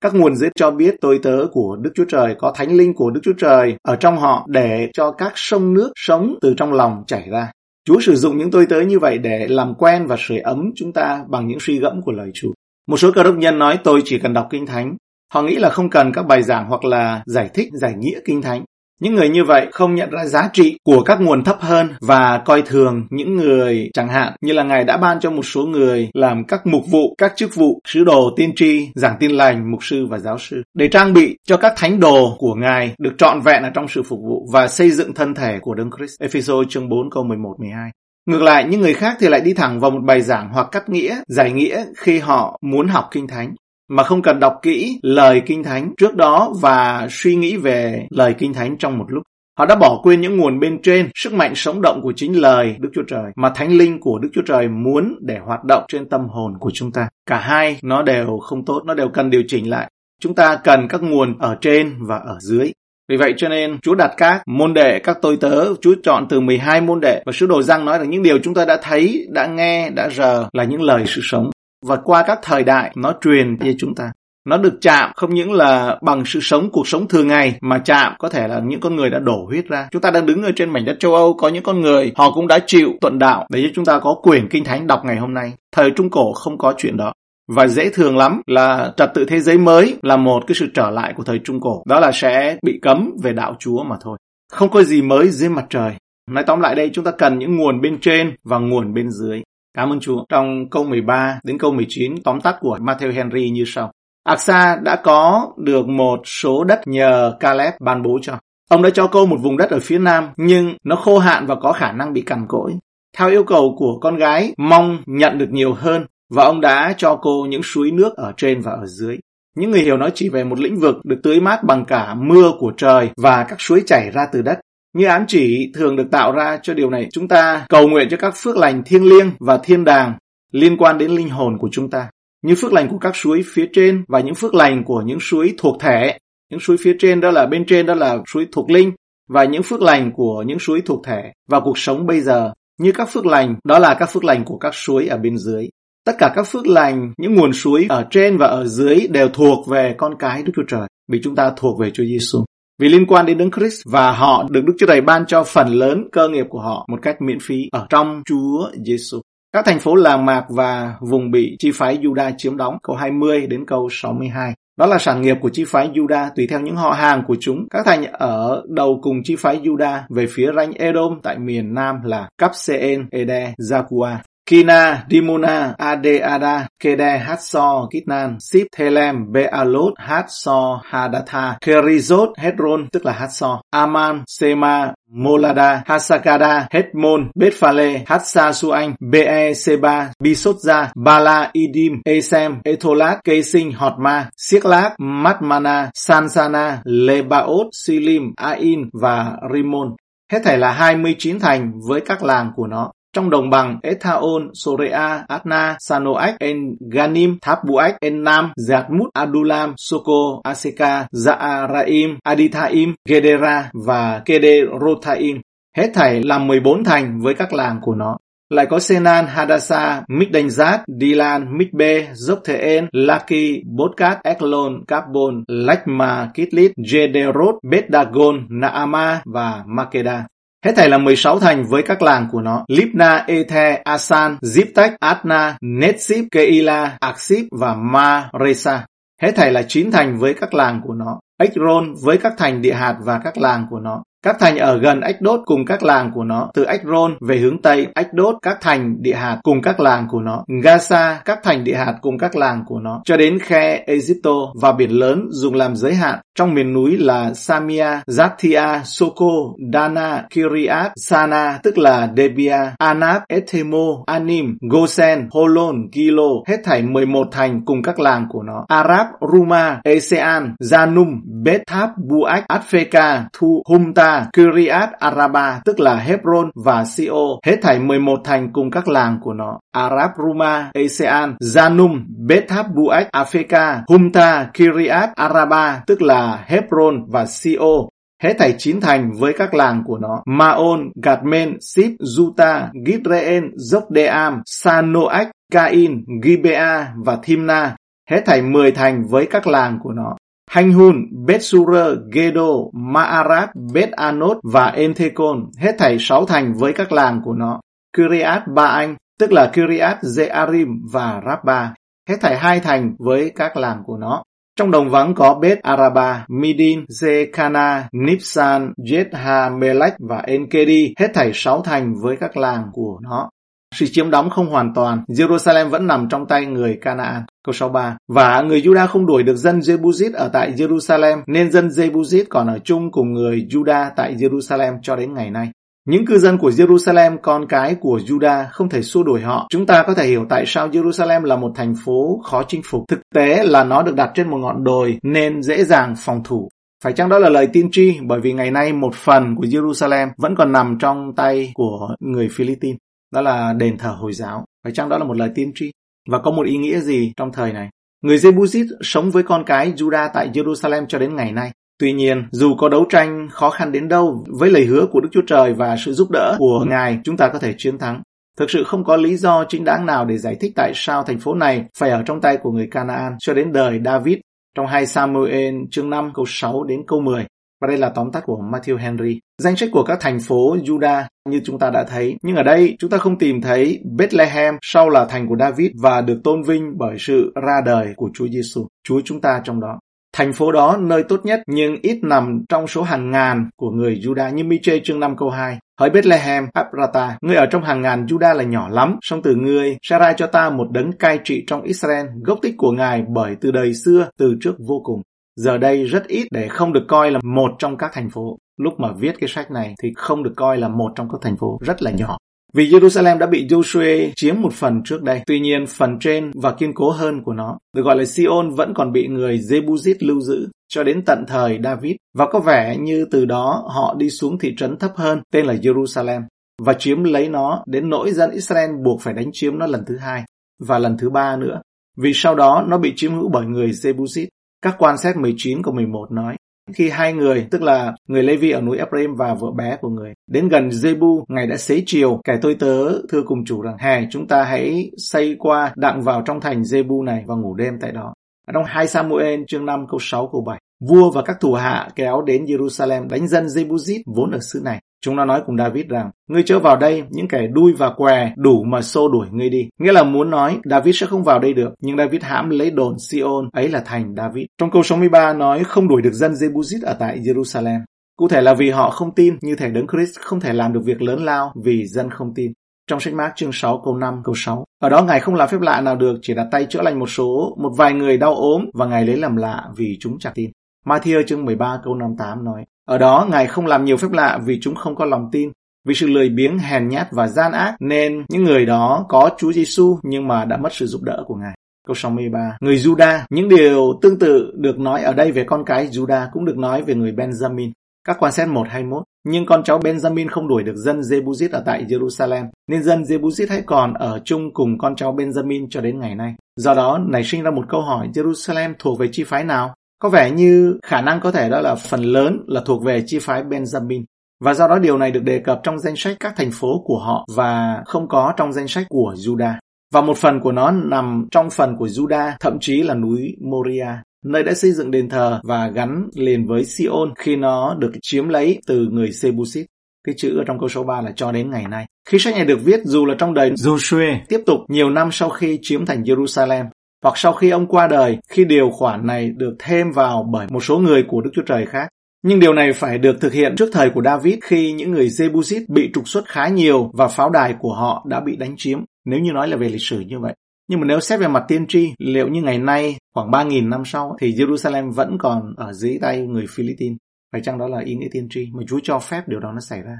Các 0.00 0.14
nguồn 0.14 0.36
dưới 0.36 0.50
cho 0.54 0.70
biết 0.70 0.94
tôi 1.00 1.20
tớ 1.22 1.38
của 1.52 1.76
Đức 1.80 1.90
Chúa 1.94 2.04
Trời 2.04 2.34
có 2.38 2.52
thánh 2.54 2.76
linh 2.76 2.94
của 2.94 3.10
Đức 3.10 3.20
Chúa 3.22 3.32
Trời 3.38 3.76
ở 3.82 3.96
trong 3.96 4.18
họ 4.18 4.46
để 4.48 4.90
cho 4.92 5.10
các 5.10 5.32
sông 5.34 5.74
nước 5.74 5.92
sống 5.96 6.34
từ 6.40 6.54
trong 6.56 6.72
lòng 6.72 7.02
chảy 7.06 7.28
ra. 7.30 7.50
Chúa 7.84 8.00
sử 8.00 8.16
dụng 8.16 8.38
những 8.38 8.50
tôi 8.50 8.66
tớ 8.66 8.80
như 8.80 8.98
vậy 8.98 9.18
để 9.18 9.46
làm 9.48 9.74
quen 9.74 10.06
và 10.06 10.16
sưởi 10.18 10.38
ấm 10.38 10.70
chúng 10.76 10.92
ta 10.92 11.24
bằng 11.28 11.46
những 11.46 11.60
suy 11.60 11.78
gẫm 11.78 12.02
của 12.02 12.12
lời 12.12 12.30
Chúa. 12.34 12.50
Một 12.88 12.96
số 12.96 13.10
cơ 13.14 13.22
đốc 13.22 13.34
nhân 13.34 13.58
nói 13.58 13.78
tôi 13.84 14.02
chỉ 14.04 14.18
cần 14.18 14.34
đọc 14.34 14.46
kinh 14.50 14.66
thánh. 14.66 14.96
Họ 15.34 15.42
nghĩ 15.42 15.56
là 15.56 15.70
không 15.70 15.90
cần 15.90 16.12
các 16.12 16.26
bài 16.26 16.42
giảng 16.42 16.66
hoặc 16.68 16.84
là 16.84 17.22
giải 17.26 17.50
thích, 17.54 17.68
giải 17.72 17.94
nghĩa 17.98 18.20
kinh 18.24 18.42
thánh. 18.42 18.64
Những 19.00 19.14
người 19.14 19.28
như 19.28 19.44
vậy 19.44 19.66
không 19.72 19.94
nhận 19.94 20.10
ra 20.10 20.26
giá 20.26 20.50
trị 20.52 20.78
của 20.84 21.02
các 21.02 21.20
nguồn 21.20 21.44
thấp 21.44 21.56
hơn 21.60 21.94
và 22.00 22.42
coi 22.44 22.62
thường 22.62 23.06
những 23.10 23.36
người 23.36 23.90
chẳng 23.94 24.08
hạn 24.08 24.32
như 24.40 24.52
là 24.52 24.62
Ngài 24.62 24.84
đã 24.84 24.96
ban 24.96 25.20
cho 25.20 25.30
một 25.30 25.42
số 25.42 25.62
người 25.62 26.10
làm 26.14 26.44
các 26.44 26.66
mục 26.66 26.82
vụ, 26.90 27.14
các 27.18 27.32
chức 27.36 27.54
vụ, 27.54 27.80
sứ 27.86 28.04
đồ, 28.04 28.30
tiên 28.36 28.52
tri, 28.56 28.88
giảng 28.94 29.16
tin 29.20 29.30
lành, 29.30 29.70
mục 29.70 29.84
sư 29.84 30.06
và 30.10 30.18
giáo 30.18 30.38
sư 30.38 30.62
để 30.74 30.88
trang 30.88 31.12
bị 31.12 31.36
cho 31.46 31.56
các 31.56 31.72
thánh 31.76 32.00
đồ 32.00 32.36
của 32.38 32.54
Ngài 32.54 32.94
được 32.98 33.12
trọn 33.18 33.40
vẹn 33.40 33.62
ở 33.62 33.70
trong 33.74 33.88
sự 33.88 34.02
phục 34.02 34.18
vụ 34.28 34.48
và 34.52 34.68
xây 34.68 34.90
dựng 34.90 35.14
thân 35.14 35.34
thể 35.34 35.58
của 35.60 35.74
Đấng 35.74 35.90
Christ. 35.96 36.20
Ephesos 36.20 36.68
chương 36.68 36.88
4 36.88 37.10
câu 37.10 37.24
11 37.24 37.54
12. 37.58 37.90
Ngược 38.26 38.42
lại, 38.42 38.64
những 38.68 38.80
người 38.80 38.94
khác 38.94 39.16
thì 39.20 39.28
lại 39.28 39.40
đi 39.40 39.54
thẳng 39.54 39.80
vào 39.80 39.90
một 39.90 40.00
bài 40.04 40.22
giảng 40.22 40.50
hoặc 40.52 40.68
cắt 40.72 40.88
nghĩa, 40.88 41.20
giải 41.28 41.52
nghĩa 41.52 41.84
khi 41.96 42.18
họ 42.18 42.58
muốn 42.62 42.88
học 42.88 43.08
kinh 43.10 43.26
thánh 43.26 43.54
mà 43.88 44.02
không 44.02 44.22
cần 44.22 44.40
đọc 44.40 44.58
kỹ 44.62 44.98
lời 45.02 45.42
kinh 45.46 45.62
thánh 45.62 45.92
trước 45.96 46.16
đó 46.16 46.52
và 46.60 47.06
suy 47.10 47.34
nghĩ 47.34 47.56
về 47.56 48.06
lời 48.10 48.34
kinh 48.38 48.54
thánh 48.54 48.76
trong 48.78 48.98
một 48.98 49.04
lúc. 49.08 49.22
Họ 49.58 49.66
đã 49.66 49.74
bỏ 49.74 50.00
quên 50.02 50.20
những 50.20 50.36
nguồn 50.36 50.60
bên 50.60 50.82
trên, 50.82 51.08
sức 51.14 51.32
mạnh 51.32 51.54
sống 51.54 51.80
động 51.82 52.00
của 52.02 52.12
chính 52.16 52.40
lời 52.40 52.76
Đức 52.78 52.88
Chúa 52.94 53.02
Trời 53.08 53.32
mà 53.36 53.50
Thánh 53.54 53.72
Linh 53.72 54.00
của 54.00 54.18
Đức 54.18 54.28
Chúa 54.32 54.42
Trời 54.46 54.68
muốn 54.68 55.14
để 55.20 55.38
hoạt 55.44 55.64
động 55.64 55.84
trên 55.88 56.08
tâm 56.08 56.20
hồn 56.28 56.52
của 56.60 56.70
chúng 56.74 56.92
ta. 56.92 57.08
Cả 57.26 57.38
hai 57.38 57.78
nó 57.82 58.02
đều 58.02 58.38
không 58.38 58.64
tốt, 58.64 58.82
nó 58.86 58.94
đều 58.94 59.08
cần 59.08 59.30
điều 59.30 59.42
chỉnh 59.48 59.70
lại. 59.70 59.90
Chúng 60.20 60.34
ta 60.34 60.56
cần 60.64 60.88
các 60.88 61.02
nguồn 61.02 61.38
ở 61.38 61.56
trên 61.60 61.94
và 62.00 62.16
ở 62.16 62.38
dưới. 62.40 62.72
Vì 63.08 63.16
vậy 63.16 63.34
cho 63.36 63.48
nên 63.48 63.78
Chúa 63.82 63.94
đặt 63.94 64.10
các 64.16 64.42
môn 64.46 64.74
đệ, 64.74 64.98
các 64.98 65.18
tôi 65.22 65.36
tớ, 65.36 65.74
Chúa 65.80 65.94
chọn 66.02 66.26
từ 66.28 66.40
12 66.40 66.80
môn 66.80 67.00
đệ 67.00 67.22
và 67.26 67.32
sứ 67.32 67.46
đồ 67.46 67.62
răng 67.62 67.84
nói 67.84 67.98
rằng 67.98 68.10
những 68.10 68.22
điều 68.22 68.38
chúng 68.38 68.54
ta 68.54 68.64
đã 68.64 68.78
thấy, 68.82 69.26
đã 69.30 69.46
nghe, 69.46 69.90
đã 69.90 70.10
rờ 70.10 70.48
là 70.52 70.64
những 70.64 70.82
lời 70.82 71.04
sự 71.06 71.20
sống. 71.24 71.50
Và 71.86 71.96
qua 71.96 72.24
các 72.26 72.38
thời 72.42 72.64
đại 72.64 72.92
nó 72.96 73.14
truyền 73.20 73.58
cho 73.58 73.66
chúng 73.78 73.94
ta. 73.94 74.12
Nó 74.48 74.56
được 74.56 74.78
chạm 74.80 75.12
không 75.16 75.34
những 75.34 75.52
là 75.52 75.98
bằng 76.02 76.24
sự 76.26 76.40
sống, 76.42 76.70
cuộc 76.72 76.88
sống 76.88 77.08
thường 77.08 77.28
ngày 77.28 77.58
mà 77.60 77.78
chạm 77.78 78.12
có 78.18 78.28
thể 78.28 78.48
là 78.48 78.60
những 78.64 78.80
con 78.80 78.96
người 78.96 79.10
đã 79.10 79.18
đổ 79.18 79.46
huyết 79.48 79.68
ra. 79.68 79.88
Chúng 79.90 80.02
ta 80.02 80.10
đang 80.10 80.26
đứng 80.26 80.42
ở 80.42 80.52
trên 80.56 80.70
mảnh 80.70 80.84
đất 80.84 80.96
châu 81.00 81.14
Âu 81.14 81.34
có 81.34 81.48
những 81.48 81.62
con 81.62 81.80
người 81.80 82.12
họ 82.16 82.30
cũng 82.30 82.46
đã 82.46 82.58
chịu 82.66 82.92
tuận 83.00 83.18
đạo 83.18 83.46
để 83.50 83.62
cho 83.62 83.68
chúng 83.74 83.84
ta 83.84 83.98
có 83.98 84.14
quyền 84.22 84.48
kinh 84.48 84.64
thánh 84.64 84.86
đọc 84.86 85.00
ngày 85.04 85.16
hôm 85.16 85.34
nay. 85.34 85.52
Thời 85.72 85.90
Trung 85.90 86.10
Cổ 86.10 86.32
không 86.32 86.58
có 86.58 86.74
chuyện 86.76 86.96
đó 86.96 87.12
và 87.48 87.66
dễ 87.66 87.90
thường 87.90 88.16
lắm 88.16 88.42
là 88.46 88.92
trật 88.96 89.14
tự 89.14 89.24
thế 89.24 89.40
giới 89.40 89.58
mới 89.58 89.96
là 90.02 90.16
một 90.16 90.46
cái 90.46 90.54
sự 90.54 90.66
trở 90.74 90.90
lại 90.90 91.12
của 91.16 91.22
thời 91.22 91.38
Trung 91.44 91.60
Cổ. 91.60 91.82
Đó 91.86 92.00
là 92.00 92.12
sẽ 92.12 92.56
bị 92.62 92.78
cấm 92.82 93.10
về 93.22 93.32
đạo 93.32 93.56
Chúa 93.58 93.84
mà 93.84 93.96
thôi. 94.00 94.18
Không 94.52 94.70
có 94.70 94.82
gì 94.82 95.02
mới 95.02 95.28
dưới 95.28 95.48
mặt 95.48 95.64
trời. 95.70 95.92
Nói 96.30 96.44
tóm 96.46 96.60
lại 96.60 96.74
đây 96.74 96.90
chúng 96.92 97.04
ta 97.04 97.10
cần 97.10 97.38
những 97.38 97.56
nguồn 97.56 97.80
bên 97.80 97.98
trên 98.00 98.36
và 98.44 98.58
nguồn 98.58 98.94
bên 98.94 99.10
dưới. 99.10 99.42
Cảm 99.74 99.92
ơn 99.92 100.00
Chúa. 100.00 100.24
Trong 100.28 100.70
câu 100.70 100.84
13 100.84 101.40
đến 101.44 101.58
câu 101.58 101.72
19 101.72 102.14
tóm 102.24 102.40
tắt 102.40 102.56
của 102.60 102.78
Matthew 102.80 103.12
Henry 103.12 103.50
như 103.50 103.64
sau. 103.66 103.92
Aksa 104.24 104.76
đã 104.82 104.96
có 104.96 105.52
được 105.56 105.88
một 105.88 106.20
số 106.24 106.64
đất 106.64 106.80
nhờ 106.86 107.36
Caleb 107.40 107.74
ban 107.80 108.02
bố 108.02 108.18
cho. 108.22 108.38
Ông 108.70 108.82
đã 108.82 108.90
cho 108.90 109.06
cô 109.06 109.26
một 109.26 109.36
vùng 109.42 109.56
đất 109.56 109.70
ở 109.70 109.80
phía 109.80 109.98
nam 109.98 110.28
nhưng 110.36 110.74
nó 110.84 110.96
khô 110.96 111.18
hạn 111.18 111.46
và 111.46 111.54
có 111.54 111.72
khả 111.72 111.92
năng 111.92 112.12
bị 112.12 112.20
cằn 112.20 112.46
cỗi. 112.48 112.72
Theo 113.16 113.30
yêu 113.30 113.44
cầu 113.44 113.74
của 113.78 113.98
con 114.00 114.16
gái, 114.16 114.54
mong 114.58 115.02
nhận 115.06 115.38
được 115.38 115.50
nhiều 115.50 115.74
hơn 115.74 116.06
và 116.30 116.44
ông 116.44 116.60
đã 116.60 116.94
cho 116.96 117.18
cô 117.22 117.46
những 117.50 117.62
suối 117.62 117.90
nước 117.90 118.16
ở 118.16 118.32
trên 118.36 118.60
và 118.60 118.72
ở 118.72 118.86
dưới. 118.86 119.18
Những 119.56 119.70
người 119.70 119.80
hiểu 119.80 119.96
nói 119.96 120.10
chỉ 120.14 120.28
về 120.28 120.44
một 120.44 120.58
lĩnh 120.58 120.76
vực 120.76 120.96
được 121.04 121.20
tưới 121.22 121.40
mát 121.40 121.64
bằng 121.64 121.84
cả 121.84 122.14
mưa 122.14 122.52
của 122.58 122.72
trời 122.76 123.10
và 123.16 123.44
các 123.48 123.60
suối 123.60 123.82
chảy 123.86 124.10
ra 124.10 124.26
từ 124.32 124.42
đất. 124.42 124.58
Như 124.98 125.06
ám 125.06 125.24
chỉ 125.28 125.72
thường 125.74 125.96
được 125.96 126.10
tạo 126.10 126.32
ra 126.32 126.58
cho 126.62 126.74
điều 126.74 126.90
này, 126.90 127.08
chúng 127.12 127.28
ta 127.28 127.66
cầu 127.68 127.88
nguyện 127.88 128.08
cho 128.10 128.16
các 128.16 128.34
phước 128.36 128.56
lành 128.56 128.82
thiêng 128.86 129.04
liêng 129.04 129.30
và 129.40 129.58
thiên 129.58 129.84
đàng 129.84 130.14
liên 130.52 130.76
quan 130.76 130.98
đến 130.98 131.10
linh 131.10 131.28
hồn 131.28 131.58
của 131.58 131.68
chúng 131.72 131.90
ta. 131.90 132.10
Như 132.42 132.54
phước 132.54 132.72
lành 132.72 132.88
của 132.88 132.98
các 132.98 133.16
suối 133.16 133.42
phía 133.46 133.66
trên 133.72 134.04
và 134.08 134.20
những 134.20 134.34
phước 134.34 134.54
lành 134.54 134.84
của 134.84 135.02
những 135.06 135.20
suối 135.20 135.54
thuộc 135.58 135.76
thể. 135.80 136.18
Những 136.50 136.60
suối 136.60 136.76
phía 136.80 136.96
trên 136.98 137.20
đó 137.20 137.30
là 137.30 137.46
bên 137.46 137.64
trên 137.66 137.86
đó 137.86 137.94
là 137.94 138.18
suối 138.32 138.46
thuộc 138.52 138.70
linh 138.70 138.92
và 139.28 139.44
những 139.44 139.62
phước 139.62 139.82
lành 139.82 140.12
của 140.12 140.44
những 140.46 140.58
suối 140.58 140.80
thuộc 140.80 141.06
thể 141.06 141.32
và 141.48 141.60
cuộc 141.60 141.78
sống 141.78 142.06
bây 142.06 142.20
giờ. 142.20 142.52
Như 142.78 142.92
các 142.92 143.08
phước 143.10 143.26
lành, 143.26 143.56
đó 143.64 143.78
là 143.78 143.94
các 143.94 144.10
phước 144.12 144.24
lành 144.24 144.44
của 144.44 144.58
các 144.58 144.74
suối 144.74 145.06
ở 145.06 145.16
bên 145.16 145.38
dưới. 145.38 145.68
Tất 146.04 146.12
cả 146.18 146.32
các 146.34 146.46
phước 146.46 146.66
lành, 146.66 147.12
những 147.18 147.34
nguồn 147.34 147.52
suối 147.52 147.86
ở 147.88 148.06
trên 148.10 148.36
và 148.38 148.46
ở 148.46 148.66
dưới 148.66 149.06
đều 149.10 149.28
thuộc 149.28 149.68
về 149.68 149.94
con 149.98 150.14
cái 150.18 150.42
Đức 150.42 150.52
Chúa 150.56 150.64
Trời, 150.68 150.88
vì 151.08 151.20
chúng 151.24 151.34
ta 151.34 151.52
thuộc 151.56 151.80
về 151.80 151.90
Chúa 151.90 152.04
Giêsu. 152.04 152.44
Vì 152.78 152.88
liên 152.88 153.06
quan 153.06 153.26
đến 153.26 153.38
Đấng 153.38 153.50
Christ 153.50 153.80
và 153.86 154.12
họ 154.12 154.46
được 154.50 154.60
Đức 154.64 154.72
Chúa 154.78 154.86
Trời 154.86 155.00
ban 155.00 155.26
cho 155.26 155.44
phần 155.44 155.68
lớn 155.68 156.08
cơ 156.12 156.28
nghiệp 156.28 156.46
của 156.50 156.60
họ 156.60 156.86
một 156.88 156.98
cách 157.02 157.22
miễn 157.22 157.38
phí 157.42 157.68
ở 157.72 157.86
trong 157.90 158.22
Chúa 158.26 158.70
Giêsu. 158.86 159.20
Các 159.52 159.64
thành 159.64 159.78
phố 159.78 159.94
làng 159.94 160.24
mạc 160.24 160.44
và 160.48 160.94
vùng 161.00 161.30
bị 161.30 161.56
chi 161.58 161.70
phái 161.74 161.98
Juda 161.98 162.32
chiếm 162.38 162.56
đóng, 162.56 162.78
câu 162.82 162.96
20 162.96 163.46
đến 163.46 163.64
câu 163.66 163.88
62. 163.92 164.54
Đó 164.78 164.86
là 164.86 164.98
sản 164.98 165.22
nghiệp 165.22 165.36
của 165.40 165.48
chi 165.48 165.64
phái 165.64 165.90
Juda 165.94 166.30
tùy 166.36 166.46
theo 166.46 166.60
những 166.60 166.76
họ 166.76 166.90
hàng 166.90 167.22
của 167.26 167.36
chúng. 167.40 167.66
Các 167.70 167.86
thành 167.86 168.04
ở 168.12 168.62
đầu 168.68 168.98
cùng 169.02 169.22
chi 169.24 169.36
phái 169.36 169.60
Juda 169.60 170.00
về 170.10 170.26
phía 170.30 170.50
ranh 170.56 170.72
Edom 170.72 171.20
tại 171.22 171.38
miền 171.38 171.74
Nam 171.74 171.96
là 172.04 172.28
Capseen, 172.38 173.08
Ede, 173.10 173.54
Zakua. 173.58 174.16
Kina, 174.48 175.04
Dimuna, 175.06 175.76
Adeada, 175.78 176.68
Kede, 176.80 177.20
Hatsor, 177.20 177.90
Kitnan, 177.92 178.40
Sip, 178.40 178.68
Thelem, 178.72 179.30
Bealot, 179.30 179.92
Hatsor, 179.98 180.80
Hadatha, 180.90 181.58
Kerizot, 181.60 182.32
Hedron, 182.38 182.88
tức 182.92 183.04
là 183.04 183.12
Hatsor, 183.12 183.60
Aman, 183.70 184.24
Sema, 184.26 184.94
Molada, 185.12 185.82
Hasakada, 185.86 186.66
Hetmon, 186.70 187.30
Betphale, 187.34 188.04
Hatsa 188.06 188.52
Suanh, 188.52 188.94
Be 188.98 189.52
Seba, 189.54 190.12
Bisotza, 190.18 190.92
Bala, 190.96 191.50
Idim, 191.52 192.00
Esem, 192.06 192.62
Etholat, 192.64 193.20
Kesing, 193.24 193.72
Hotma, 193.72 194.30
Siklak, 194.34 194.94
Matmana, 194.98 195.90
Sansana, 195.94 196.82
Lebaot, 196.86 197.68
Silim, 197.72 198.32
Ain 198.36 198.88
và 198.92 199.36
Rimon. 199.52 199.96
Hết 200.32 200.40
thảy 200.44 200.58
là 200.58 200.72
29 200.72 201.40
thành 201.40 201.72
với 201.88 202.00
các 202.00 202.22
làng 202.22 202.52
của 202.56 202.66
nó 202.66 202.92
trong 203.12 203.30
đồng 203.30 203.50
bằng 203.50 203.78
Ethaon, 203.82 204.50
Sorea, 204.54 205.24
Adna, 205.28 205.76
Sanoach, 205.78 206.34
En 206.38 206.74
Ganim, 206.80 207.38
Tháp 207.42 207.58
En 208.00 208.24
Nam, 208.24 208.52
Giatmut, 208.56 209.08
Adulam, 209.12 209.74
Soko, 209.76 210.40
Aseka, 210.44 211.06
Zaaraim, 211.12 212.16
Adithaim, 212.22 212.94
Gedera 213.08 213.70
và 213.86 214.22
Kederothaim. 214.24 215.40
Hết 215.76 215.90
thảy 215.94 216.22
là 216.22 216.38
14 216.38 216.84
thành 216.84 217.20
với 217.20 217.34
các 217.34 217.52
làng 217.52 217.78
của 217.82 217.94
nó. 217.94 218.16
Lại 218.50 218.66
có 218.66 218.78
Senan, 218.78 219.26
Hadasa, 219.26 220.02
Mikdanzat, 220.08 220.78
Dilan, 221.00 221.58
Mikbe, 221.58 222.12
Zoktheen, 222.28 222.86
Laki, 222.92 223.62
Botkat, 223.76 224.18
Eklon, 224.24 224.84
Carbon, 224.88 225.44
Lachma, 225.48 226.28
Kitlit, 226.34 226.72
Jederot, 226.76 227.54
Bedagon, 227.62 228.46
Naama 228.48 229.20
và 229.24 229.64
Makeda. 229.66 230.26
Hết 230.64 230.72
thảy 230.76 230.88
là 230.88 230.98
16 230.98 231.38
thành 231.38 231.64
với 231.64 231.82
các 231.82 232.02
làng 232.02 232.28
của 232.32 232.40
nó. 232.40 232.64
Libna, 232.68 233.24
Ethe, 233.26 233.82
Asan, 233.84 234.36
Ziptech, 234.42 234.90
Adna, 235.00 235.56
Netsip, 235.60 236.24
Keila, 236.30 236.96
Aksip 237.00 237.44
và 237.50 237.74
Maresa. 237.74 238.86
Hết 239.22 239.32
thảy 239.36 239.52
là 239.52 239.62
9 239.62 239.90
thành 239.90 240.18
với 240.18 240.34
các 240.34 240.54
làng 240.54 240.80
của 240.84 240.94
nó. 240.94 241.20
Ekron 241.38 241.94
với 242.04 242.18
các 242.18 242.32
thành 242.38 242.62
địa 242.62 242.74
hạt 242.74 242.96
và 243.04 243.20
các 243.24 243.38
làng 243.38 243.66
của 243.70 243.80
nó. 243.80 244.02
Các 244.28 244.36
thành 244.40 244.56
ở 244.56 244.78
gần 244.78 245.00
Ách 245.00 245.20
Đốt 245.20 245.40
cùng 245.44 245.64
các 245.64 245.82
làng 245.82 246.10
của 246.14 246.24
nó, 246.24 246.50
từ 246.54 246.62
Ách 246.62 246.80
Rôn 246.84 247.16
về 247.20 247.38
hướng 247.38 247.62
Tây, 247.62 247.86
Ách 247.94 248.12
Đốt, 248.12 248.34
các 248.42 248.58
thành 248.60 249.02
địa 249.02 249.14
hạt 249.14 249.38
cùng 249.42 249.62
các 249.62 249.80
làng 249.80 250.06
của 250.10 250.20
nó, 250.20 250.44
Gaza, 250.48 251.14
các 251.24 251.38
thành 251.42 251.64
địa 251.64 251.74
hạt 251.74 251.94
cùng 252.00 252.18
các 252.18 252.36
làng 252.36 252.64
của 252.66 252.78
nó, 252.78 253.00
cho 253.04 253.16
đến 253.16 253.38
khe 253.38 253.84
Egypto 253.86 254.30
và 254.60 254.72
biển 254.72 254.90
lớn 254.90 255.26
dùng 255.30 255.54
làm 255.54 255.76
giới 255.76 255.94
hạn. 255.94 256.18
Trong 256.38 256.54
miền 256.54 256.72
núi 256.72 256.96
là 256.98 257.34
Samia, 257.34 257.86
Zatia, 258.06 258.80
Soko, 258.84 259.32
Dana, 259.72 260.24
Kiriat, 260.30 260.92
Sana, 260.96 261.58
tức 261.62 261.78
là 261.78 262.08
Debia, 262.16 262.58
Anab, 262.78 263.22
Ethemo, 263.28 263.86
Anim, 264.06 264.58
Gosen, 264.60 265.28
Holon, 265.32 265.76
Kilo, 265.92 266.28
hết 266.48 266.56
thảy 266.64 266.82
11 266.82 267.28
thành 267.32 267.64
cùng 267.64 267.82
các 267.82 268.00
làng 268.00 268.26
của 268.28 268.42
nó. 268.42 268.64
Arab, 268.68 269.06
Ruma, 269.32 269.80
Esean, 269.84 270.54
Zanum, 270.60 271.20
Bethab, 271.42 271.88
Buach, 272.08 272.44
Atfeka, 272.48 273.22
Thu, 273.32 273.62
Humta, 273.68 274.17
Kiryat 274.32 274.92
Araba 274.92 275.60
tức 275.64 275.80
là 275.80 275.96
Hebron 275.96 276.50
và 276.64 276.84
Sio, 276.84 277.38
hết 277.46 277.56
thảy 277.62 277.78
11 277.78 278.20
thành 278.24 278.52
cùng 278.52 278.70
các 278.70 278.88
làng 278.88 279.18
của 279.22 279.32
nó. 279.32 279.58
Arab 279.72 280.10
Ruma, 280.18 280.70
Asean, 280.74 281.36
Zanum, 281.40 282.04
Bethab 282.26 282.66
Buach, 282.74 283.08
Afeka, 283.12 283.82
Humta, 283.88 284.50
Kiryat 284.54 285.10
Araba 285.14 285.82
tức 285.86 286.02
là 286.02 286.44
Hebron 286.46 287.04
và 287.10 287.26
Sio, 287.26 287.88
hết 288.22 288.34
thảy 288.38 288.54
chín 288.58 288.80
thành 288.80 289.10
với 289.18 289.32
các 289.32 289.54
làng 289.54 289.82
của 289.86 289.98
nó, 289.98 290.22
Maon, 290.26 290.90
Gadmen, 291.02 291.56
Sip, 291.60 291.90
Juta, 292.16 292.68
Gidreen, 292.86 293.50
Jokdeam, 293.72 294.40
Sanoach, 294.44 295.28
Cain, 295.52 296.04
Gibea 296.22 296.92
và 297.04 297.18
Thimna, 297.22 297.76
hết 298.10 298.22
thảy 298.26 298.42
mười 298.42 298.72
thành 298.72 299.02
với 299.10 299.26
các 299.30 299.46
làng 299.46 299.78
của 299.82 299.92
nó. 299.92 300.16
Hanhun, 300.48 301.26
Betsura, 301.26 301.86
Gedo, 302.12 302.48
Maarat, 302.72 303.50
Bet 303.74 303.90
Anot 303.92 304.36
và 304.42 304.66
Enthekon, 304.66 305.50
hết 305.58 305.74
thảy 305.78 305.96
sáu 306.00 306.26
thành 306.26 306.52
với 306.54 306.72
các 306.72 306.92
làng 306.92 307.20
của 307.24 307.34
nó. 307.34 307.60
Kiriat 307.96 308.42
Ba 308.54 308.64
Anh, 308.64 308.96
tức 309.18 309.32
là 309.32 309.50
Kiriat 309.52 309.98
Jearim 310.02 310.78
và 310.92 311.20
Rabba, 311.26 311.74
hết 312.08 312.16
thảy 312.20 312.36
hai 312.36 312.60
thành 312.60 312.94
với 312.98 313.32
các 313.36 313.56
làng 313.56 313.82
của 313.86 313.96
nó. 313.96 314.22
Trong 314.56 314.70
đồng 314.70 314.90
vắng 314.90 315.14
có 315.14 315.34
Bet 315.34 315.62
Araba, 315.62 316.24
Midin, 316.28 316.84
Zekana, 316.84 317.82
Nipsan, 317.92 318.72
Jetha, 318.76 319.58
Melech 319.58 319.94
và 320.08 320.18
Enkedi, 320.18 320.94
hết 320.98 321.08
thảy 321.14 321.30
sáu 321.34 321.62
thành 321.62 321.94
với 322.02 322.16
các 322.20 322.36
làng 322.36 322.64
của 322.72 322.98
nó. 323.02 323.28
Sự 323.74 323.86
chiếm 323.86 324.10
đóng 324.10 324.30
không 324.30 324.50
hoàn 324.50 324.74
toàn, 324.74 325.02
Jerusalem 325.08 325.68
vẫn 325.68 325.86
nằm 325.86 326.08
trong 326.10 326.26
tay 326.26 326.46
người 326.46 326.78
Canaan. 326.80 327.22
Câu 327.44 327.52
63. 327.52 327.96
Và 328.08 328.42
người 328.42 328.60
Judah 328.60 328.86
không 328.86 329.06
đuổi 329.06 329.22
được 329.22 329.36
dân 329.36 329.58
Jebuzit 329.58 330.10
ở 330.14 330.28
tại 330.32 330.52
Jerusalem, 330.56 331.22
nên 331.26 331.50
dân 331.50 331.68
Jebuzit 331.68 332.24
còn 332.30 332.46
ở 332.46 332.58
chung 332.58 332.90
cùng 332.92 333.12
người 333.12 333.46
Judah 333.50 333.90
tại 333.96 334.14
Jerusalem 334.14 334.78
cho 334.82 334.96
đến 334.96 335.14
ngày 335.14 335.30
nay. 335.30 335.50
Những 335.88 336.06
cư 336.06 336.18
dân 336.18 336.38
của 336.38 336.50
Jerusalem, 336.50 337.16
con 337.22 337.46
cái 337.48 337.74
của 337.80 338.00
Judah, 338.06 338.44
không 338.50 338.68
thể 338.68 338.82
xua 338.82 339.02
đuổi 339.02 339.20
họ. 339.20 339.46
Chúng 339.50 339.66
ta 339.66 339.82
có 339.82 339.94
thể 339.94 340.06
hiểu 340.06 340.26
tại 340.28 340.44
sao 340.46 340.68
Jerusalem 340.68 341.24
là 341.24 341.36
một 341.36 341.52
thành 341.54 341.74
phố 341.84 342.20
khó 342.24 342.42
chinh 342.48 342.62
phục. 342.64 342.84
Thực 342.88 343.00
tế 343.14 343.44
là 343.44 343.64
nó 343.64 343.82
được 343.82 343.94
đặt 343.94 344.10
trên 344.14 344.30
một 344.30 344.38
ngọn 344.38 344.64
đồi 344.64 344.98
nên 345.02 345.42
dễ 345.42 345.64
dàng 345.64 345.94
phòng 345.98 346.22
thủ. 346.24 346.48
Phải 346.84 346.92
chăng 346.92 347.08
đó 347.08 347.18
là 347.18 347.28
lời 347.28 347.48
tiên 347.52 347.68
tri 347.72 347.98
bởi 348.06 348.20
vì 348.20 348.32
ngày 348.32 348.50
nay 348.50 348.72
một 348.72 348.94
phần 348.94 349.36
của 349.36 349.44
Jerusalem 349.44 350.08
vẫn 350.16 350.34
còn 350.38 350.52
nằm 350.52 350.76
trong 350.80 351.12
tay 351.16 351.52
của 351.54 351.88
người 352.00 352.28
Philippines. 352.32 352.76
Đó 353.12 353.20
là 353.20 353.52
đền 353.52 353.78
thờ 353.78 353.90
Hồi 353.98 354.12
giáo. 354.12 354.44
Phải 354.64 354.72
chăng 354.72 354.88
đó 354.88 354.98
là 354.98 355.04
một 355.04 355.16
lời 355.16 355.30
tiên 355.34 355.52
tri? 355.54 355.70
Và 356.10 356.18
có 356.18 356.30
một 356.30 356.46
ý 356.46 356.56
nghĩa 356.56 356.80
gì 356.80 357.12
trong 357.16 357.32
thời 357.32 357.52
này? 357.52 357.68
Người 358.02 358.16
Jebuzit 358.16 358.66
sống 358.80 359.10
với 359.10 359.22
con 359.22 359.44
cái 359.44 359.72
Judah 359.72 360.10
tại 360.14 360.30
Jerusalem 360.34 360.86
cho 360.86 360.98
đến 360.98 361.16
ngày 361.16 361.32
nay. 361.32 361.50
Tuy 361.78 361.92
nhiên, 361.92 362.28
dù 362.32 362.54
có 362.58 362.68
đấu 362.68 362.86
tranh 362.88 363.28
khó 363.30 363.50
khăn 363.50 363.72
đến 363.72 363.88
đâu, 363.88 364.24
với 364.38 364.50
lời 364.50 364.64
hứa 364.64 364.86
của 364.90 365.00
Đức 365.00 365.08
Chúa 365.12 365.22
Trời 365.26 365.54
và 365.54 365.76
sự 365.84 365.92
giúp 365.92 366.10
đỡ 366.10 366.34
của 366.38 366.64
Ngài, 366.68 366.98
chúng 367.04 367.16
ta 367.16 367.28
có 367.28 367.38
thể 367.38 367.54
chiến 367.58 367.78
thắng. 367.78 368.02
Thực 368.38 368.50
sự 368.50 368.64
không 368.64 368.84
có 368.84 368.96
lý 368.96 369.16
do 369.16 369.44
chính 369.48 369.64
đáng 369.64 369.86
nào 369.86 370.04
để 370.04 370.18
giải 370.18 370.36
thích 370.40 370.52
tại 370.56 370.72
sao 370.74 371.02
thành 371.02 371.18
phố 371.18 371.34
này 371.34 371.64
phải 371.78 371.90
ở 371.90 372.02
trong 372.06 372.20
tay 372.20 372.36
của 372.36 372.50
người 372.50 372.68
Canaan 372.70 373.12
cho 373.18 373.34
đến 373.34 373.52
đời 373.52 373.80
David 373.84 374.18
trong 374.54 374.66
2 374.66 374.86
Samuel 374.86 375.54
chương 375.70 375.90
5 375.90 376.10
câu 376.14 376.24
6 376.28 376.64
đến 376.64 376.80
câu 376.86 377.00
10. 377.00 377.26
Và 377.60 377.68
đây 377.68 377.78
là 377.78 377.88
tóm 377.88 378.10
tắt 378.12 378.22
của 378.26 378.42
Matthew 378.52 378.76
Henry. 378.76 379.20
Danh 379.42 379.56
sách 379.56 379.68
của 379.72 379.82
các 379.82 379.98
thành 380.00 380.20
phố 380.20 380.56
Judah 380.56 381.04
như 381.28 381.40
chúng 381.44 381.58
ta 381.58 381.70
đã 381.70 381.84
thấy. 381.84 382.16
Nhưng 382.22 382.36
ở 382.36 382.42
đây 382.42 382.76
chúng 382.78 382.90
ta 382.90 382.98
không 382.98 383.18
tìm 383.18 383.40
thấy 383.40 383.80
Bethlehem 383.96 384.54
sau 384.62 384.88
là 384.88 385.04
thành 385.04 385.28
của 385.28 385.36
David 385.40 385.70
và 385.82 386.00
được 386.00 386.20
tôn 386.24 386.42
vinh 386.42 386.78
bởi 386.78 386.96
sự 386.98 387.32
ra 387.46 387.60
đời 387.66 387.92
của 387.96 388.10
Chúa 388.14 388.28
Giêsu, 388.28 388.66
Chúa 388.84 389.00
chúng 389.04 389.20
ta 389.20 389.40
trong 389.44 389.60
đó. 389.60 389.78
Thành 390.16 390.32
phố 390.32 390.52
đó 390.52 390.76
nơi 390.80 391.02
tốt 391.02 391.20
nhất 391.24 391.40
nhưng 391.46 391.76
ít 391.82 391.98
nằm 392.02 392.44
trong 392.48 392.66
số 392.66 392.82
hàng 392.82 393.10
ngàn 393.10 393.48
của 393.56 393.70
người 393.70 394.00
Judah 394.02 394.34
như 394.34 394.44
Miche 394.44 394.78
chương 394.84 395.00
5 395.00 395.16
câu 395.16 395.30
2. 395.30 395.58
Hỡi 395.80 395.90
Bethlehem, 395.90 396.46
Aprata, 396.52 397.18
ngươi 397.22 397.36
ở 397.36 397.46
trong 397.46 397.64
hàng 397.64 397.82
ngàn 397.82 398.06
Judah 398.06 398.34
là 398.34 398.44
nhỏ 398.44 398.68
lắm, 398.68 398.96
song 399.02 399.22
từ 399.22 399.34
ngươi 399.34 399.76
sẽ 399.82 399.98
ra 399.98 400.12
cho 400.12 400.26
ta 400.26 400.50
một 400.50 400.66
đấng 400.70 400.92
cai 400.92 401.18
trị 401.24 401.44
trong 401.46 401.62
Israel, 401.62 402.06
gốc 402.22 402.38
tích 402.42 402.54
của 402.58 402.72
ngài 402.72 403.02
bởi 403.14 403.36
từ 403.40 403.50
đời 403.50 403.74
xưa, 403.74 404.10
từ 404.18 404.34
trước 404.40 404.54
vô 404.68 404.80
cùng. 404.84 405.02
Giờ 405.38 405.58
đây 405.58 405.84
rất 405.84 406.06
ít 406.06 406.26
để 406.30 406.48
không 406.48 406.72
được 406.72 406.84
coi 406.88 407.10
là 407.10 407.20
một 407.24 407.50
trong 407.58 407.76
các 407.76 407.90
thành 407.94 408.10
phố. 408.10 408.38
Lúc 408.56 408.80
mà 408.80 408.92
viết 408.92 409.14
cái 409.20 409.28
sách 409.28 409.50
này 409.50 409.74
thì 409.82 409.88
không 409.96 410.22
được 410.22 410.32
coi 410.36 410.58
là 410.58 410.68
một 410.68 410.92
trong 410.94 411.08
các 411.12 411.18
thành 411.22 411.36
phố 411.36 411.58
rất 411.60 411.82
là 411.82 411.90
nhỏ. 411.90 412.16
Vì 412.54 412.68
Jerusalem 412.68 413.18
đã 413.18 413.26
bị 413.26 413.46
Joshua 413.46 414.10
chiếm 414.16 414.40
một 414.40 414.52
phần 414.52 414.82
trước 414.84 415.02
đây, 415.02 415.22
tuy 415.26 415.40
nhiên 415.40 415.66
phần 415.66 415.98
trên 415.98 416.30
và 416.34 416.52
kiên 416.52 416.74
cố 416.74 416.90
hơn 416.90 417.22
của 417.22 417.32
nó, 417.32 417.58
được 417.76 417.82
gọi 417.82 417.96
là 417.96 418.04
Sion 418.04 418.50
vẫn 418.50 418.74
còn 418.74 418.92
bị 418.92 419.06
người 419.08 419.38
Jebusit 419.38 419.94
lưu 420.00 420.20
giữ 420.20 420.48
cho 420.68 420.84
đến 420.84 421.02
tận 421.06 421.24
thời 421.28 421.58
David 421.64 421.96
và 422.14 422.26
có 422.26 422.40
vẻ 422.40 422.76
như 422.76 423.06
từ 423.10 423.24
đó 423.24 423.68
họ 423.74 423.94
đi 423.98 424.10
xuống 424.10 424.38
thị 424.38 424.54
trấn 424.56 424.76
thấp 424.76 424.92
hơn 424.96 425.20
tên 425.32 425.46
là 425.46 425.54
Jerusalem 425.54 426.22
và 426.62 426.74
chiếm 426.74 427.04
lấy 427.04 427.28
nó 427.28 427.64
đến 427.66 427.88
nỗi 427.88 428.12
dân 428.12 428.30
Israel 428.30 428.70
buộc 428.84 429.00
phải 429.00 429.14
đánh 429.14 429.30
chiếm 429.32 429.58
nó 429.58 429.66
lần 429.66 429.84
thứ 429.86 429.96
hai 429.96 430.24
và 430.62 430.78
lần 430.78 430.98
thứ 430.98 431.10
ba 431.10 431.36
nữa 431.36 431.60
vì 431.96 432.12
sau 432.14 432.34
đó 432.34 432.64
nó 432.68 432.78
bị 432.78 432.92
chiếm 432.96 433.14
hữu 433.14 433.28
bởi 433.28 433.46
người 433.46 433.68
Jebusit 433.68 434.26
các 434.62 434.74
quan 434.78 434.98
xét 434.98 435.16
19 435.16 435.62
câu 435.62 435.74
11 435.74 436.12
nói, 436.12 436.36
khi 436.72 436.90
hai 436.90 437.12
người, 437.12 437.46
tức 437.50 437.62
là 437.62 437.92
người 438.08 438.22
Levi 438.22 438.50
ở 438.50 438.60
núi 438.60 438.78
Ephraim 438.78 439.14
và 439.14 439.34
vợ 439.34 439.50
bé 439.56 439.76
của 439.80 439.88
người, 439.88 440.14
đến 440.30 440.48
gần 440.48 440.68
Jebu, 440.68 441.24
ngài 441.28 441.46
đã 441.46 441.56
xế 441.56 441.82
chiều, 441.86 442.20
kẻ 442.24 442.38
tôi 442.42 442.54
tớ 442.54 442.88
thưa 443.08 443.22
cùng 443.26 443.44
chủ 443.44 443.62
rằng, 443.62 443.76
hè 443.78 444.06
chúng 444.10 444.26
ta 444.28 444.44
hãy 444.44 444.90
xây 444.96 445.36
qua 445.38 445.72
đặng 445.76 446.02
vào 446.02 446.22
trong 446.26 446.40
thành 446.40 446.62
Jebu 446.62 447.04
này 447.04 447.24
và 447.26 447.34
ngủ 447.34 447.54
đêm 447.54 447.74
tại 447.80 447.92
đó. 447.92 448.14
Ở 448.46 448.52
trong 448.52 448.64
2 448.66 448.88
Samuel 448.88 449.40
chương 449.46 449.66
5 449.66 449.86
câu 449.88 449.98
6 450.02 450.28
câu 450.32 450.44
7, 450.46 450.60
vua 450.88 451.10
và 451.10 451.22
các 451.22 451.36
thủ 451.40 451.52
hạ 451.52 451.88
kéo 451.94 452.22
đến 452.22 452.44
Jerusalem 452.44 453.08
đánh 453.08 453.28
dân 453.28 453.46
Jebuzit 453.46 454.02
vốn 454.06 454.30
ở 454.30 454.38
xứ 454.40 454.60
này. 454.64 454.80
Chúng 455.00 455.16
nó 455.16 455.24
nói 455.24 455.42
cùng 455.46 455.56
David 455.58 455.86
rằng, 455.86 456.10
ngươi 456.28 456.42
chớ 456.42 456.58
vào 456.58 456.76
đây, 456.76 457.04
những 457.10 457.28
kẻ 457.28 457.46
đuôi 457.46 457.72
và 457.72 457.92
què 457.96 458.32
đủ 458.36 458.64
mà 458.64 458.82
xô 458.82 459.08
đuổi 459.08 459.26
ngươi 459.30 459.50
đi. 459.50 459.68
Nghĩa 459.80 459.92
là 459.92 460.02
muốn 460.02 460.30
nói, 460.30 460.58
David 460.64 461.00
sẽ 461.00 461.06
không 461.06 461.24
vào 461.24 461.38
đây 461.38 461.54
được, 461.54 461.74
nhưng 461.80 461.96
David 461.96 462.22
hãm 462.22 462.50
lấy 462.50 462.70
đồn 462.70 462.98
Sion, 462.98 463.48
ấy 463.52 463.68
là 463.68 463.82
thành 463.84 464.14
David. 464.16 464.46
Trong 464.58 464.70
câu 464.70 464.82
63 464.82 465.32
nói 465.32 465.64
không 465.64 465.88
đuổi 465.88 466.02
được 466.02 466.12
dân 466.12 466.32
Jebuzit 466.32 466.86
ở 466.86 466.96
tại 466.98 467.18
Jerusalem. 467.18 467.80
Cụ 468.16 468.28
thể 468.28 468.40
là 468.40 468.54
vì 468.54 468.70
họ 468.70 468.90
không 468.90 469.14
tin, 469.14 469.36
như 469.40 469.54
thể 469.54 469.70
đấng 469.70 469.86
Christ 469.86 470.18
không 470.18 470.40
thể 470.40 470.52
làm 470.52 470.72
được 470.72 470.80
việc 470.84 471.02
lớn 471.02 471.24
lao 471.24 471.52
vì 471.64 471.86
dân 471.86 472.10
không 472.10 472.34
tin. 472.34 472.52
Trong 472.88 473.00
sách 473.00 473.14
Mark 473.14 473.36
chương 473.36 473.52
6 473.52 473.80
câu 473.84 473.96
5 473.96 474.14
câu 474.24 474.34
6. 474.36 474.64
Ở 474.80 474.88
đó 474.88 475.02
Ngài 475.02 475.20
không 475.20 475.34
làm 475.34 475.48
phép 475.48 475.60
lạ 475.60 475.80
nào 475.80 475.96
được, 475.96 476.18
chỉ 476.22 476.34
đặt 476.34 476.46
tay 476.50 476.66
chữa 476.70 476.82
lành 476.82 476.98
một 476.98 477.10
số, 477.10 477.56
một 477.62 477.70
vài 477.76 477.92
người 477.92 478.16
đau 478.16 478.34
ốm 478.34 478.64
và 478.74 478.86
Ngài 478.86 479.06
lấy 479.06 479.16
làm 479.16 479.36
lạ 479.36 479.64
vì 479.76 479.96
chúng 480.00 480.18
chẳng 480.18 480.32
tin. 480.34 480.50
Matthew 480.88 481.22
chương 481.26 481.44
13 481.44 481.80
câu 481.84 481.94
58 481.94 482.44
nói, 482.44 482.64
ở 482.84 482.98
đó 482.98 483.26
Ngài 483.30 483.46
không 483.46 483.66
làm 483.66 483.84
nhiều 483.84 483.96
phép 483.96 484.12
lạ 484.12 484.38
vì 484.44 484.58
chúng 484.60 484.74
không 484.74 484.96
có 484.96 485.04
lòng 485.04 485.28
tin. 485.32 485.50
Vì 485.88 485.94
sự 485.94 486.06
lười 486.06 486.28
biếng 486.28 486.58
hèn 486.58 486.88
nhát 486.88 487.08
và 487.12 487.28
gian 487.28 487.52
ác 487.52 487.76
nên 487.80 488.24
những 488.28 488.44
người 488.44 488.66
đó 488.66 489.06
có 489.08 489.30
Chúa 489.38 489.52
Giêsu 489.52 489.98
nhưng 490.02 490.28
mà 490.28 490.44
đã 490.44 490.56
mất 490.56 490.72
sự 490.72 490.86
giúp 490.86 491.02
đỡ 491.02 491.24
của 491.26 491.34
Ngài. 491.34 491.54
Câu 491.86 491.94
63. 491.94 492.56
Người 492.60 492.76
Juda, 492.76 493.18
những 493.30 493.48
điều 493.48 493.98
tương 494.02 494.18
tự 494.18 494.52
được 494.54 494.78
nói 494.78 495.02
ở 495.02 495.12
đây 495.12 495.32
về 495.32 495.44
con 495.44 495.64
cái 495.64 495.88
Juda 495.88 496.26
cũng 496.32 496.44
được 496.44 496.58
nói 496.58 496.82
về 496.82 496.94
người 496.94 497.12
Benjamin. 497.12 497.70
Các 498.06 498.16
quan 498.20 498.32
xét 498.32 498.48
121. 498.48 499.02
Nhưng 499.24 499.46
con 499.46 499.64
cháu 499.64 499.80
Benjamin 499.80 500.28
không 500.30 500.48
đuổi 500.48 500.62
được 500.62 500.76
dân 500.76 501.00
Jebuzit 501.00 501.48
ở 501.52 501.62
tại 501.66 501.84
Jerusalem, 501.88 502.46
nên 502.70 502.82
dân 502.82 503.02
Jebuzit 503.02 503.46
hãy 503.50 503.62
còn 503.66 503.94
ở 503.94 504.20
chung 504.24 504.54
cùng 504.54 504.78
con 504.78 504.96
cháu 504.96 505.16
Benjamin 505.16 505.66
cho 505.70 505.80
đến 505.80 506.00
ngày 506.00 506.14
nay. 506.14 506.34
Do 506.56 506.74
đó, 506.74 507.00
nảy 507.08 507.24
sinh 507.24 507.42
ra 507.42 507.50
một 507.50 507.64
câu 507.68 507.80
hỏi 507.80 508.08
Jerusalem 508.14 508.74
thuộc 508.78 508.98
về 508.98 509.08
chi 509.12 509.24
phái 509.24 509.44
nào? 509.44 509.74
Có 509.98 510.08
vẻ 510.08 510.30
như 510.30 510.78
khả 510.82 511.00
năng 511.00 511.20
có 511.20 511.30
thể 511.30 511.48
đó 511.48 511.60
là 511.60 511.74
phần 511.74 512.02
lớn 512.02 512.44
là 512.46 512.60
thuộc 512.66 512.84
về 512.84 513.02
chi 513.06 513.18
phái 513.18 513.42
Benjamin. 513.42 514.04
Và 514.40 514.54
do 514.54 514.68
đó 514.68 514.78
điều 514.78 514.98
này 514.98 515.10
được 515.10 515.22
đề 515.22 515.38
cập 515.38 515.60
trong 515.62 515.78
danh 515.78 515.96
sách 515.96 516.16
các 516.20 516.34
thành 516.36 516.50
phố 516.50 516.82
của 516.84 516.98
họ 516.98 517.26
và 517.34 517.82
không 517.86 518.08
có 518.08 518.32
trong 518.36 518.52
danh 518.52 518.68
sách 518.68 518.86
của 518.88 519.14
Judah. 519.16 519.54
Và 519.94 520.00
một 520.00 520.16
phần 520.16 520.40
của 520.40 520.52
nó 520.52 520.70
nằm 520.70 521.26
trong 521.30 521.50
phần 521.50 521.76
của 521.78 521.86
Judah, 521.86 522.32
thậm 522.40 522.58
chí 522.60 522.82
là 522.82 522.94
núi 522.94 523.36
Moria, 523.40 523.88
nơi 524.24 524.42
đã 524.42 524.54
xây 524.54 524.72
dựng 524.72 524.90
đền 524.90 525.08
thờ 525.08 525.40
và 525.44 525.68
gắn 525.68 526.08
liền 526.14 526.46
với 526.46 526.64
Sion 526.64 527.14
khi 527.18 527.36
nó 527.36 527.74
được 527.74 527.92
chiếm 528.02 528.28
lấy 528.28 528.60
từ 528.66 528.88
người 528.90 529.12
Sebusit. 529.12 529.66
Cái 530.04 530.14
chữ 530.18 530.38
ở 530.38 530.44
trong 530.46 530.58
câu 530.58 530.68
số 530.68 530.84
3 530.84 531.00
là 531.00 531.12
cho 531.16 531.32
đến 531.32 531.50
ngày 531.50 531.64
nay. 531.70 531.86
Khi 532.08 532.18
sách 532.18 532.34
này 532.34 532.44
được 532.44 532.58
viết 532.64 532.80
dù 532.84 533.06
là 533.06 533.14
trong 533.18 533.34
đời 533.34 533.50
Joshua 533.50 534.18
tiếp 534.28 534.40
tục 534.46 534.60
nhiều 534.68 534.90
năm 534.90 535.08
sau 535.12 535.28
khi 535.28 535.58
chiếm 535.62 535.86
thành 535.86 536.02
Jerusalem, 536.02 536.64
hoặc 537.02 537.18
sau 537.18 537.32
khi 537.32 537.50
ông 537.50 537.66
qua 537.66 537.86
đời 537.86 538.18
khi 538.28 538.44
điều 538.44 538.70
khoản 538.70 539.06
này 539.06 539.30
được 539.36 539.56
thêm 539.58 539.92
vào 539.92 540.28
bởi 540.32 540.46
một 540.50 540.64
số 540.64 540.78
người 540.78 541.04
của 541.08 541.20
Đức 541.20 541.30
Chúa 541.34 541.42
Trời 541.42 541.66
khác. 541.66 541.88
Nhưng 542.22 542.40
điều 542.40 542.52
này 542.52 542.72
phải 542.72 542.98
được 542.98 543.20
thực 543.20 543.32
hiện 543.32 543.56
trước 543.56 543.68
thời 543.72 543.90
của 543.90 544.02
David 544.02 544.38
khi 544.42 544.72
những 544.72 544.90
người 544.90 545.06
Jebusite 545.06 545.64
bị 545.68 545.90
trục 545.94 546.08
xuất 546.08 546.24
khá 546.26 546.48
nhiều 546.48 546.90
và 546.94 547.08
pháo 547.08 547.30
đài 547.30 547.54
của 547.58 547.74
họ 547.74 548.04
đã 548.08 548.20
bị 548.20 548.36
đánh 548.36 548.54
chiếm, 548.56 548.80
nếu 549.04 549.20
như 549.20 549.32
nói 549.32 549.48
là 549.48 549.56
về 549.56 549.68
lịch 549.68 549.82
sử 549.82 550.00
như 550.00 550.18
vậy. 550.20 550.34
Nhưng 550.68 550.80
mà 550.80 550.86
nếu 550.86 551.00
xét 551.00 551.20
về 551.20 551.28
mặt 551.28 551.44
tiên 551.48 551.66
tri, 551.66 551.92
liệu 551.98 552.28
như 552.28 552.42
ngày 552.42 552.58
nay, 552.58 552.96
khoảng 553.14 553.30
3.000 553.30 553.68
năm 553.68 553.82
sau, 553.84 554.16
thì 554.20 554.32
Jerusalem 554.32 554.92
vẫn 554.92 555.18
còn 555.18 555.54
ở 555.56 555.72
dưới 555.72 555.98
tay 556.02 556.20
người 556.20 556.44
Philippines. 556.54 556.96
Phải 557.32 557.40
chăng 557.40 557.58
đó 557.58 557.68
là 557.68 557.80
ý 557.84 557.94
nghĩa 557.94 558.08
tiên 558.12 558.26
tri 558.30 558.46
mà 558.52 558.62
Chúa 558.68 558.80
cho 558.82 558.98
phép 558.98 559.22
điều 559.26 559.40
đó 559.40 559.52
nó 559.52 559.60
xảy 559.60 559.82
ra? 559.82 559.98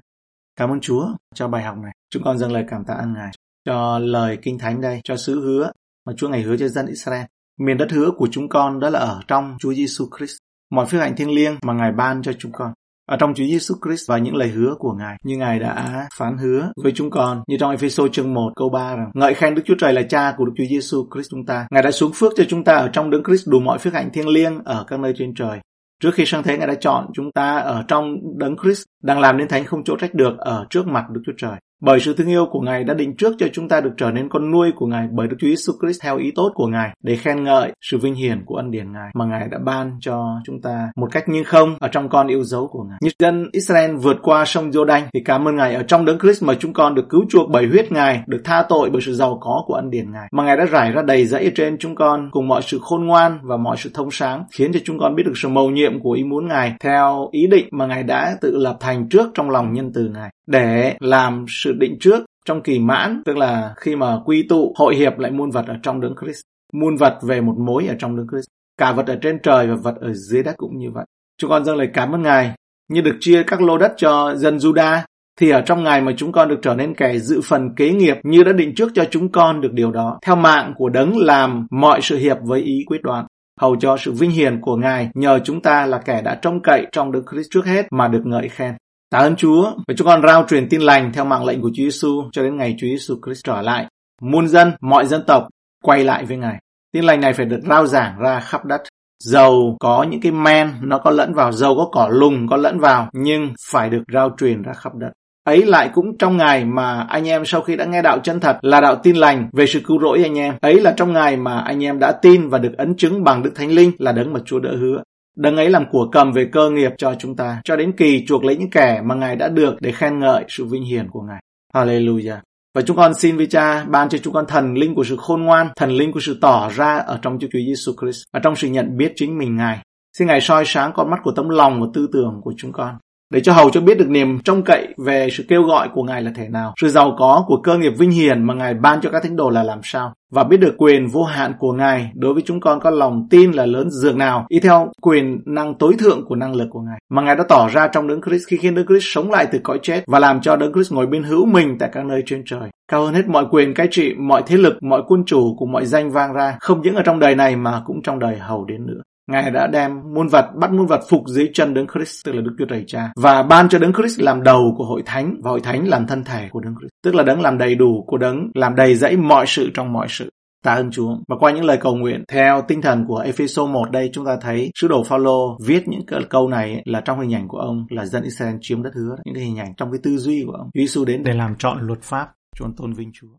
Cảm 0.57 0.71
ơn 0.71 0.81
Chúa 0.81 1.07
cho 1.35 1.49
bài 1.49 1.63
học 1.63 1.77
này. 1.83 1.93
Chúng 2.11 2.23
con 2.23 2.39
dâng 2.39 2.53
lời 2.53 2.65
cảm 2.69 2.85
tạ 2.85 2.95
ơn 2.95 3.13
Ngài 3.13 3.31
cho 3.65 3.99
lời 3.99 4.39
kinh 4.43 4.59
thánh 4.59 4.81
đây, 4.81 5.01
cho 5.05 5.17
sứ 5.17 5.41
hứa 5.41 5.73
mà 6.09 6.15
Chúa 6.17 6.29
ngày 6.29 6.43
hứa 6.43 6.57
cho 6.57 6.69
dân 6.69 6.87
Israel. 6.87 7.25
Miền 7.61 7.77
đất 7.79 7.91
hứa 7.91 8.11
của 8.11 8.29
chúng 8.31 8.49
con 8.49 8.81
đó 8.81 8.91
là 8.91 8.99
ở 8.99 9.21
trong 9.29 9.57
Chúa 9.61 9.75
Giêsu 9.75 10.05
Christ. 10.19 10.37
Mọi 10.71 10.87
phước 10.87 11.01
hạnh 11.01 11.17
thiêng 11.17 11.31
liêng 11.31 11.57
mà 11.63 11.73
Ngài 11.73 11.93
ban 11.93 12.23
cho 12.23 12.33
chúng 12.39 12.53
con 12.53 12.73
ở 13.09 13.17
trong 13.17 13.35
Chúa 13.35 13.45
Giêsu 13.45 13.75
Christ 13.85 14.09
và 14.09 14.19
những 14.19 14.37
lời 14.37 14.49
hứa 14.49 14.75
của 14.79 14.93
Ngài 14.93 15.17
như 15.25 15.37
Ngài 15.37 15.59
đã 15.59 16.07
phán 16.19 16.39
hứa 16.39 16.73
với 16.83 16.93
chúng 16.95 17.11
con, 17.11 17.43
như 17.49 17.57
trong 17.61 17.71
Ephesos 17.71 18.13
chương 18.13 18.35
1 18.35 18.53
câu 18.57 18.69
3 18.69 18.97
rằng, 18.97 19.11
ngợi 19.15 19.35
khen 19.35 19.55
Đức 19.55 19.63
Chúa 19.65 19.75
Trời 19.79 19.93
là 19.93 20.03
cha 20.03 20.35
của 20.37 20.45
Đức 20.45 20.53
Chúa 20.57 20.65
Giêsu 20.71 21.07
Christ 21.15 21.31
chúng 21.31 21.47
ta. 21.47 21.67
Ngài 21.71 21.83
đã 21.83 21.91
xuống 21.91 22.13
phước 22.15 22.33
cho 22.37 22.45
chúng 22.49 22.65
ta 22.65 22.75
ở 22.75 22.89
trong 22.93 23.11
đấng 23.11 23.25
Christ 23.25 23.49
đủ 23.49 23.61
mọi 23.61 23.79
phước 23.79 23.95
hạnh 23.95 24.11
thiêng 24.13 24.29
liêng 24.29 24.65
ở 24.65 24.85
các 24.89 25.01
nơi 25.01 25.13
trên 25.17 25.35
trời 25.35 25.59
Trước 26.03 26.11
khi 26.15 26.27
sang 26.27 26.43
thế, 26.43 26.59
Ngài 26.59 26.67
đã 26.67 26.75
chọn 26.75 27.07
chúng 27.15 27.33
ta 27.33 27.57
ở 27.57 27.85
trong 27.89 28.17
đấng 28.39 28.57
Christ 28.63 28.83
đang 29.03 29.21
làm 29.21 29.37
nên 29.37 29.49
thánh 29.49 29.65
không 29.65 29.85
chỗ 29.85 29.97
trách 29.97 30.15
được 30.15 30.39
ở 30.39 30.67
trước 30.71 30.87
mặt 30.87 31.05
Đức 31.11 31.21
Chúa 31.27 31.33
Trời. 31.37 31.57
Bởi 31.81 32.01
sự 32.01 32.15
thương 32.15 32.29
yêu 32.29 32.47
của 32.51 32.61
Ngài 32.61 32.85
đã 32.85 32.95
định 32.95 33.17
trước 33.17 33.35
cho 33.39 33.47
chúng 33.53 33.69
ta 33.69 33.81
được 33.81 33.91
trở 33.97 34.11
nên 34.11 34.29
con 34.29 34.51
nuôi 34.51 34.73
của 34.77 34.87
Ngài 34.87 35.09
bởi 35.13 35.29
Đức 35.29 35.37
Chúa 35.39 35.47
Jesus 35.47 35.73
Christ 35.81 36.03
theo 36.03 36.19
ý 36.19 36.33
tốt 36.35 36.53
của 36.55 36.67
Ngài 36.67 36.91
để 37.03 37.17
khen 37.17 37.45
ngợi 37.45 37.73
sự 37.81 37.99
vinh 37.99 38.15
hiển 38.15 38.45
của 38.47 38.57
ân 38.57 38.71
điển 38.71 38.93
Ngài 38.93 39.11
mà 39.15 39.25
Ngài 39.25 39.49
đã 39.51 39.59
ban 39.65 39.99
cho 40.01 40.41
chúng 40.45 40.61
ta 40.63 40.91
một 40.97 41.09
cách 41.13 41.29
như 41.29 41.45
không 41.45 41.77
ở 41.81 41.89
trong 41.89 42.09
con 42.09 42.27
yêu 42.27 42.43
dấu 42.43 42.69
của 42.73 42.85
Ngài. 42.89 42.99
Như 43.03 43.11
dân 43.19 43.49
Israel 43.53 43.97
vượt 43.97 44.17
qua 44.23 44.45
sông 44.45 44.71
Giô-đanh 44.71 45.03
thì 45.15 45.21
cảm 45.25 45.49
ơn 45.49 45.57
Ngài 45.57 45.75
ở 45.75 45.83
trong 45.83 46.05
đấng 46.05 46.19
Christ 46.19 46.43
mà 46.43 46.55
chúng 46.55 46.73
con 46.73 46.95
được 46.95 47.09
cứu 47.09 47.25
chuộc 47.31 47.51
bởi 47.51 47.67
huyết 47.67 47.93
Ngài, 47.93 48.23
được 48.27 48.41
tha 48.45 48.65
tội 48.69 48.91
bởi 48.91 49.03
sự 49.03 49.15
giàu 49.15 49.39
có 49.41 49.63
của 49.67 49.75
ân 49.75 49.91
điển 49.91 50.13
Ngài 50.13 50.29
mà 50.33 50.45
Ngài 50.45 50.57
đã 50.57 50.65
rải 50.65 50.93
ra 50.93 51.03
đầy 51.03 51.27
dẫy 51.27 51.53
trên 51.55 51.79
chúng 51.79 51.95
con 51.95 52.29
cùng 52.33 52.49
mọi 52.49 52.63
sự 52.63 52.79
khôn 52.83 53.07
ngoan 53.07 53.39
và 53.43 53.57
mọi 53.57 53.77
sự 53.77 53.91
thông 53.95 54.11
sáng 54.11 54.45
khiến 54.53 54.73
cho 54.73 54.81
chúng 54.85 54.99
con 54.99 55.15
biết 55.15 55.23
được 55.27 55.37
sự 55.37 55.49
mầu 55.49 55.71
nhiệm 55.71 56.01
của 56.03 56.13
ý 56.13 56.25
muốn 56.25 56.49
Ngài 56.49 56.75
theo 56.81 57.29
ý 57.33 57.47
định 57.47 57.69
mà 57.71 57.87
Ngài 57.87 58.03
đã 58.03 58.37
tự 58.41 58.57
lập 58.57 58.77
thành 58.81 58.88
trước 59.11 59.31
trong 59.35 59.51
lòng 59.51 59.73
nhân 59.73 59.91
từ 59.95 60.09
Ngài 60.15 60.31
để 60.47 60.97
làm 61.01 61.45
sự 61.49 61.73
định 61.73 61.97
trước 62.01 62.25
trong 62.45 62.63
kỳ 62.63 62.79
mãn, 62.79 63.23
tức 63.25 63.37
là 63.37 63.75
khi 63.77 63.97
mà 63.97 64.19
quy 64.25 64.47
tụ 64.49 64.75
hội 64.77 64.97
hiệp 64.97 65.19
lại 65.19 65.31
muôn 65.31 65.51
vật 65.51 65.65
ở 65.67 65.75
trong 65.83 66.01
đấng 66.01 66.15
Christ. 66.21 66.41
Muôn 66.73 66.97
vật 66.97 67.19
về 67.23 67.41
một 67.41 67.55
mối 67.59 67.87
ở 67.87 67.95
trong 67.99 68.17
đấng 68.17 68.27
Christ. 68.29 68.47
Cả 68.79 68.93
vật 68.93 69.07
ở 69.07 69.19
trên 69.23 69.39
trời 69.43 69.67
và 69.67 69.75
vật 69.75 69.95
ở 70.01 70.13
dưới 70.13 70.43
đất 70.43 70.55
cũng 70.57 70.79
như 70.79 70.91
vậy. 70.91 71.05
Chúng 71.39 71.51
con 71.51 71.65
dâng 71.65 71.77
lời 71.77 71.89
cảm 71.95 72.13
ơn 72.13 72.23
Ngài. 72.23 72.55
Như 72.89 73.01
được 73.01 73.17
chia 73.21 73.43
các 73.43 73.61
lô 73.61 73.79
đất 73.79 73.93
cho 73.97 74.35
dân 74.35 74.57
Juda, 74.57 75.01
thì 75.41 75.51
ở 75.51 75.61
trong 75.61 75.85
ngày 75.85 76.01
mà 76.01 76.13
chúng 76.17 76.33
con 76.33 76.49
được 76.49 76.59
trở 76.63 76.75
nên 76.75 76.95
kẻ 76.95 77.19
dự 77.19 77.41
phần 77.45 77.75
kế 77.75 77.91
nghiệp 77.91 78.17
như 78.23 78.45
đã 78.45 78.53
định 78.53 78.75
trước 78.75 78.89
cho 78.95 79.05
chúng 79.11 79.33
con 79.33 79.61
được 79.61 79.73
điều 79.73 79.91
đó. 79.91 80.19
Theo 80.23 80.37
mạng 80.37 80.75
của 80.77 80.89
đấng 80.89 81.17
làm 81.17 81.67
mọi 81.71 82.01
sự 82.03 82.17
hiệp 82.17 82.37
với 82.43 82.61
ý 82.61 82.85
quyết 82.87 83.03
đoán 83.03 83.27
hầu 83.61 83.77
cho 83.77 83.97
sự 83.97 84.13
vinh 84.13 84.31
hiển 84.31 84.61
của 84.61 84.77
Ngài 84.77 85.11
nhờ 85.15 85.41
chúng 85.45 85.63
ta 85.63 85.87
là 85.87 85.99
kẻ 85.99 86.23
đã 86.23 86.35
trông 86.43 86.63
cậy 86.63 86.87
trong 86.93 87.13
Đức 87.13 87.23
Christ 87.31 87.49
trước 87.51 87.67
hết 87.67 87.87
mà 87.91 88.09
được 88.09 88.23
ngợi 88.25 88.49
khen. 88.49 88.75
Tạ 89.11 89.19
ơn 89.19 89.37
Chúa 89.37 89.71
và 89.89 89.95
chúng 89.97 90.07
con 90.07 90.23
rao 90.23 90.45
truyền 90.49 90.69
tin 90.69 90.81
lành 90.81 91.13
theo 91.13 91.25
mạng 91.25 91.45
lệnh 91.45 91.63
của 91.63 91.71
Chúa 91.75 91.83
Giêsu 91.83 92.23
cho 92.33 92.43
đến 92.43 92.57
ngày 92.57 92.77
Chúa 92.79 92.87
Giêsu 92.87 93.15
Christ 93.25 93.45
trở 93.45 93.63
lại. 93.63 93.87
Muôn 94.23 94.49
dân, 94.49 94.73
mọi 94.81 95.07
dân 95.07 95.23
tộc 95.27 95.49
quay 95.85 96.05
lại 96.05 96.25
với 96.25 96.37
Ngài. 96.37 96.59
Tin 96.93 97.05
lành 97.05 97.21
này 97.21 97.33
phải 97.33 97.47
được 97.47 97.61
rao 97.69 97.87
giảng 97.87 98.19
ra 98.19 98.41
khắp 98.41 98.65
đất. 98.65 98.83
Dầu 99.25 99.77
có 99.81 100.03
những 100.03 100.21
cái 100.21 100.33
men 100.33 100.73
nó 100.83 100.99
có 100.99 101.11
lẫn 101.11 101.35
vào, 101.35 101.53
dầu 101.53 101.75
có 101.77 101.89
cỏ 101.93 102.09
lùng 102.13 102.47
có 102.51 102.57
lẫn 102.57 102.81
vào, 102.81 103.09
nhưng 103.13 103.53
phải 103.71 103.91
được 103.91 104.03
rao 104.13 104.31
truyền 104.39 104.63
ra 104.63 104.73
khắp 104.73 104.95
đất. 104.95 105.11
Ấy 105.49 105.67
lại 105.67 105.91
cũng 105.95 106.19
trong 106.19 106.37
ngày 106.37 106.65
mà 106.65 107.07
anh 107.09 107.29
em 107.29 107.45
sau 107.45 107.61
khi 107.61 107.77
đã 107.77 107.85
nghe 107.85 108.03
đạo 108.03 108.19
chân 108.19 108.41
thật 108.41 108.59
là 108.63 108.81
đạo 108.81 108.97
tin 109.03 109.17
lành 109.17 109.49
về 109.53 109.67
sự 109.67 109.81
cứu 109.87 109.99
rỗi 110.01 110.23
anh 110.23 110.39
em. 110.39 110.55
Ấy 110.61 110.81
là 110.81 110.95
trong 110.97 111.13
ngày 111.13 111.37
mà 111.37 111.61
anh 111.61 111.85
em 111.85 111.99
đã 111.99 112.13
tin 112.13 112.49
và 112.49 112.59
được 112.59 112.77
ấn 112.79 112.97
chứng 112.97 113.25
bằng 113.25 113.43
Đức 113.43 113.51
Thánh 113.55 113.71
Linh 113.71 113.93
là 113.99 114.13
đấng 114.13 114.33
mà 114.33 114.41
Chúa 114.45 114.61
đỡ 114.61 114.77
hứa. 114.77 115.03
Đấng 115.37 115.57
ấy 115.57 115.71
làm 115.71 115.85
của 115.91 116.09
cầm 116.13 116.33
về 116.33 116.49
cơ 116.53 116.71
nghiệp 116.71 116.93
cho 116.99 117.15
chúng 117.15 117.37
ta, 117.37 117.61
cho 117.65 117.77
đến 117.77 117.93
kỳ 117.93 118.25
chuộc 118.27 118.45
lấy 118.45 118.57
những 118.57 118.71
kẻ 118.71 119.01
mà 119.05 119.15
Ngài 119.15 119.37
đã 119.37 119.49
được 119.49 119.75
để 119.81 119.93
khen 119.93 120.19
ngợi 120.19 120.45
sự 120.49 120.65
vinh 120.65 120.85
hiển 120.85 121.09
của 121.11 121.23
Ngài. 121.23 121.43
Hallelujah. 121.75 122.37
Và 122.75 122.83
chúng 122.83 122.97
con 122.97 123.15
xin 123.15 123.37
với 123.37 123.47
cha 123.47 123.85
ban 123.85 124.09
cho 124.09 124.19
chúng 124.19 124.35
con 124.35 124.47
thần 124.49 124.75
linh 124.75 124.95
của 124.95 125.05
sự 125.05 125.17
khôn 125.17 125.43
ngoan, 125.43 125.69
thần 125.77 125.91
linh 125.91 126.13
của 126.13 126.21
sự 126.21 126.39
tỏ 126.41 126.71
ra 126.77 126.97
ở 126.97 127.19
trong 127.23 127.39
Chúa 127.41 127.49
Chúa 127.53 127.61
Giêsu 127.67 127.93
Christ 128.01 128.23
và 128.33 128.41
trong 128.43 128.57
sự 128.57 128.69
nhận 128.69 128.97
biết 128.97 129.13
chính 129.17 129.39
mình 129.39 129.57
Ngài. 129.57 129.79
Xin 130.19 130.29
Ngài 130.29 130.41
soi 130.41 130.65
sáng 130.67 130.93
con 130.95 131.11
mắt 131.11 131.21
của 131.23 131.33
tấm 131.37 131.49
lòng 131.49 131.81
và 131.81 131.87
tư 131.95 132.09
tưởng 132.13 132.41
của 132.43 132.55
chúng 132.57 132.73
con 132.73 132.95
để 133.33 133.41
cho 133.41 133.53
hầu 133.53 133.71
cho 133.71 133.81
biết 133.81 133.99
được 133.99 134.09
niềm 134.09 134.39
trông 134.39 134.63
cậy 134.63 134.89
về 135.07 135.29
sự 135.33 135.45
kêu 135.49 135.63
gọi 135.63 135.89
của 135.95 136.03
Ngài 136.03 136.23
là 136.23 136.31
thể 136.35 136.49
nào, 136.49 136.75
sự 136.81 136.89
giàu 136.89 137.17
có 137.19 137.45
của 137.47 137.61
cơ 137.63 137.79
nghiệp 137.79 137.93
vinh 137.99 138.11
hiển 138.11 138.47
mà 138.47 138.55
Ngài 138.55 138.75
ban 138.75 139.01
cho 139.01 139.11
các 139.11 139.23
thánh 139.23 139.37
đồ 139.37 139.51
là 139.51 139.63
làm 139.63 139.81
sao, 139.83 140.13
và 140.33 140.45
biết 140.45 140.57
được 140.57 140.75
quyền 140.79 141.09
vô 141.09 141.25
hạn 141.25 141.53
của 141.59 141.73
Ngài 141.73 142.11
đối 142.15 142.35
với 142.35 142.43
chúng 142.47 142.61
con 142.61 142.81
có 142.81 142.91
lòng 142.91 143.27
tin 143.31 143.53
là 143.53 143.67
lớn 143.67 143.91
dường 143.91 144.19
nào, 144.19 144.47
y 144.49 144.61
theo 144.61 144.93
quyền 145.03 145.41
năng 145.47 145.75
tối 145.75 145.95
thượng 145.99 146.25
của 146.25 146.35
năng 146.35 146.55
lực 146.55 146.69
của 146.71 146.81
Ngài, 146.81 146.99
mà 147.11 147.23
Ngài 147.23 147.37
đã 147.37 147.45
tỏ 147.49 147.69
ra 147.69 147.89
trong 147.89 148.09
đấng 148.09 148.23
Christ 148.23 148.49
khi 148.49 148.57
khiến 148.57 148.75
đấng 148.75 148.87
Christ 148.87 149.05
sống 149.07 149.31
lại 149.31 149.47
từ 149.53 149.59
cõi 149.63 149.79
chết 149.83 150.05
và 150.07 150.19
làm 150.19 150.41
cho 150.41 150.57
đấng 150.57 150.73
Christ 150.73 150.93
ngồi 150.93 151.07
bên 151.07 151.23
hữu 151.23 151.47
mình 151.47 151.77
tại 151.79 151.91
các 151.93 152.05
nơi 152.05 152.23
trên 152.27 152.43
trời. 152.47 152.71
Cao 152.91 153.05
hơn 153.05 153.15
hết 153.15 153.29
mọi 153.29 153.45
quyền 153.51 153.75
cai 153.75 153.89
trị, 153.91 154.15
mọi 154.19 154.43
thế 154.47 154.57
lực, 154.57 154.83
mọi 154.83 155.03
quân 155.09 155.25
chủ 155.27 155.55
của 155.59 155.67
mọi 155.67 155.87
danh 155.87 156.11
vang 156.11 156.33
ra, 156.33 156.57
không 156.61 156.83
những 156.83 156.95
ở 156.95 157.03
trong 157.03 157.19
đời 157.19 157.35
này 157.35 157.57
mà 157.57 157.83
cũng 157.87 158.03
trong 158.03 158.19
đời 158.19 158.37
hầu 158.39 158.65
đến 158.65 158.87
nữa. 158.87 159.03
Ngài 159.29 159.51
đã 159.51 159.67
đem 159.67 159.93
muôn 160.15 160.29
vật, 160.29 160.47
bắt 160.61 160.73
muôn 160.73 160.87
vật 160.87 161.01
phục 161.09 161.23
dưới 161.27 161.51
chân 161.55 161.75
Đấng 161.75 161.87
Christ, 161.95 162.27
tức 162.27 162.33
là 162.33 162.41
Đức 162.41 162.55
Chúa 162.59 162.67
Trời 162.69 162.85
Cha, 162.87 163.13
và 163.17 163.43
ban 163.43 163.69
cho 163.69 163.79
Đấng 163.79 163.93
Christ 163.93 164.21
làm 164.21 164.43
đầu 164.43 164.75
của 164.77 164.85
hội 164.85 165.03
thánh, 165.07 165.35
và 165.43 165.51
hội 165.51 165.61
thánh 165.61 165.89
làm 165.89 166.07
thân 166.07 166.25
thể 166.25 166.49
của 166.51 166.61
Đấng 166.61 166.75
Christ, 166.79 166.91
tức 167.05 167.15
là 167.15 167.23
Đấng 167.23 167.41
làm 167.41 167.59
đầy 167.59 167.75
đủ 167.75 168.05
của 168.07 168.19
Đấng, 168.19 168.51
làm 168.55 168.75
đầy 168.75 168.95
dẫy 168.95 169.17
mọi 169.17 169.47
sự 169.47 169.71
trong 169.75 169.93
mọi 169.93 170.07
sự. 170.11 170.31
Tạ 170.65 170.75
ơn 170.75 170.91
Chúa. 170.91 171.17
Và 171.29 171.37
qua 171.41 171.53
những 171.53 171.65
lời 171.65 171.79
cầu 171.81 171.97
nguyện, 171.97 172.25
theo 172.29 172.63
tinh 172.69 172.83
thần 172.83 173.05
của 173.09 173.19
Ephesos 173.19 173.71
1 173.71 173.91
đây 173.91 174.11
chúng 174.13 174.25
ta 174.27 174.37
thấy 174.41 174.71
sứ 174.81 174.89
đồ 174.89 175.03
Phaolô 175.03 175.57
viết 175.65 175.89
những 175.89 176.01
câu 176.31 176.49
này 176.49 176.83
là 176.85 177.01
trong 177.01 177.21
hình 177.21 177.35
ảnh 177.35 177.49
của 177.49 177.59
ông 177.59 177.87
là 177.91 178.07
dân 178.07 178.23
Israel 178.23 178.57
chiếm 178.61 178.83
đất 178.83 178.91
hứa, 178.95 179.17
những 179.25 179.35
cái 179.35 179.45
hình 179.45 179.59
ảnh 179.59 179.75
trong 179.77 179.93
cái 179.93 180.01
tư 180.03 180.17
duy 180.17 180.45
của 180.47 180.53
ông. 180.53 180.71
Giêsu 180.75 181.05
đến 181.05 181.23
để 181.23 181.33
làm 181.33 181.55
chọn 181.59 181.87
luật 181.87 182.03
pháp, 182.03 182.29
cho 182.59 182.67
tôn 182.77 182.93
vinh 182.93 183.11
Chúa. 183.15 183.39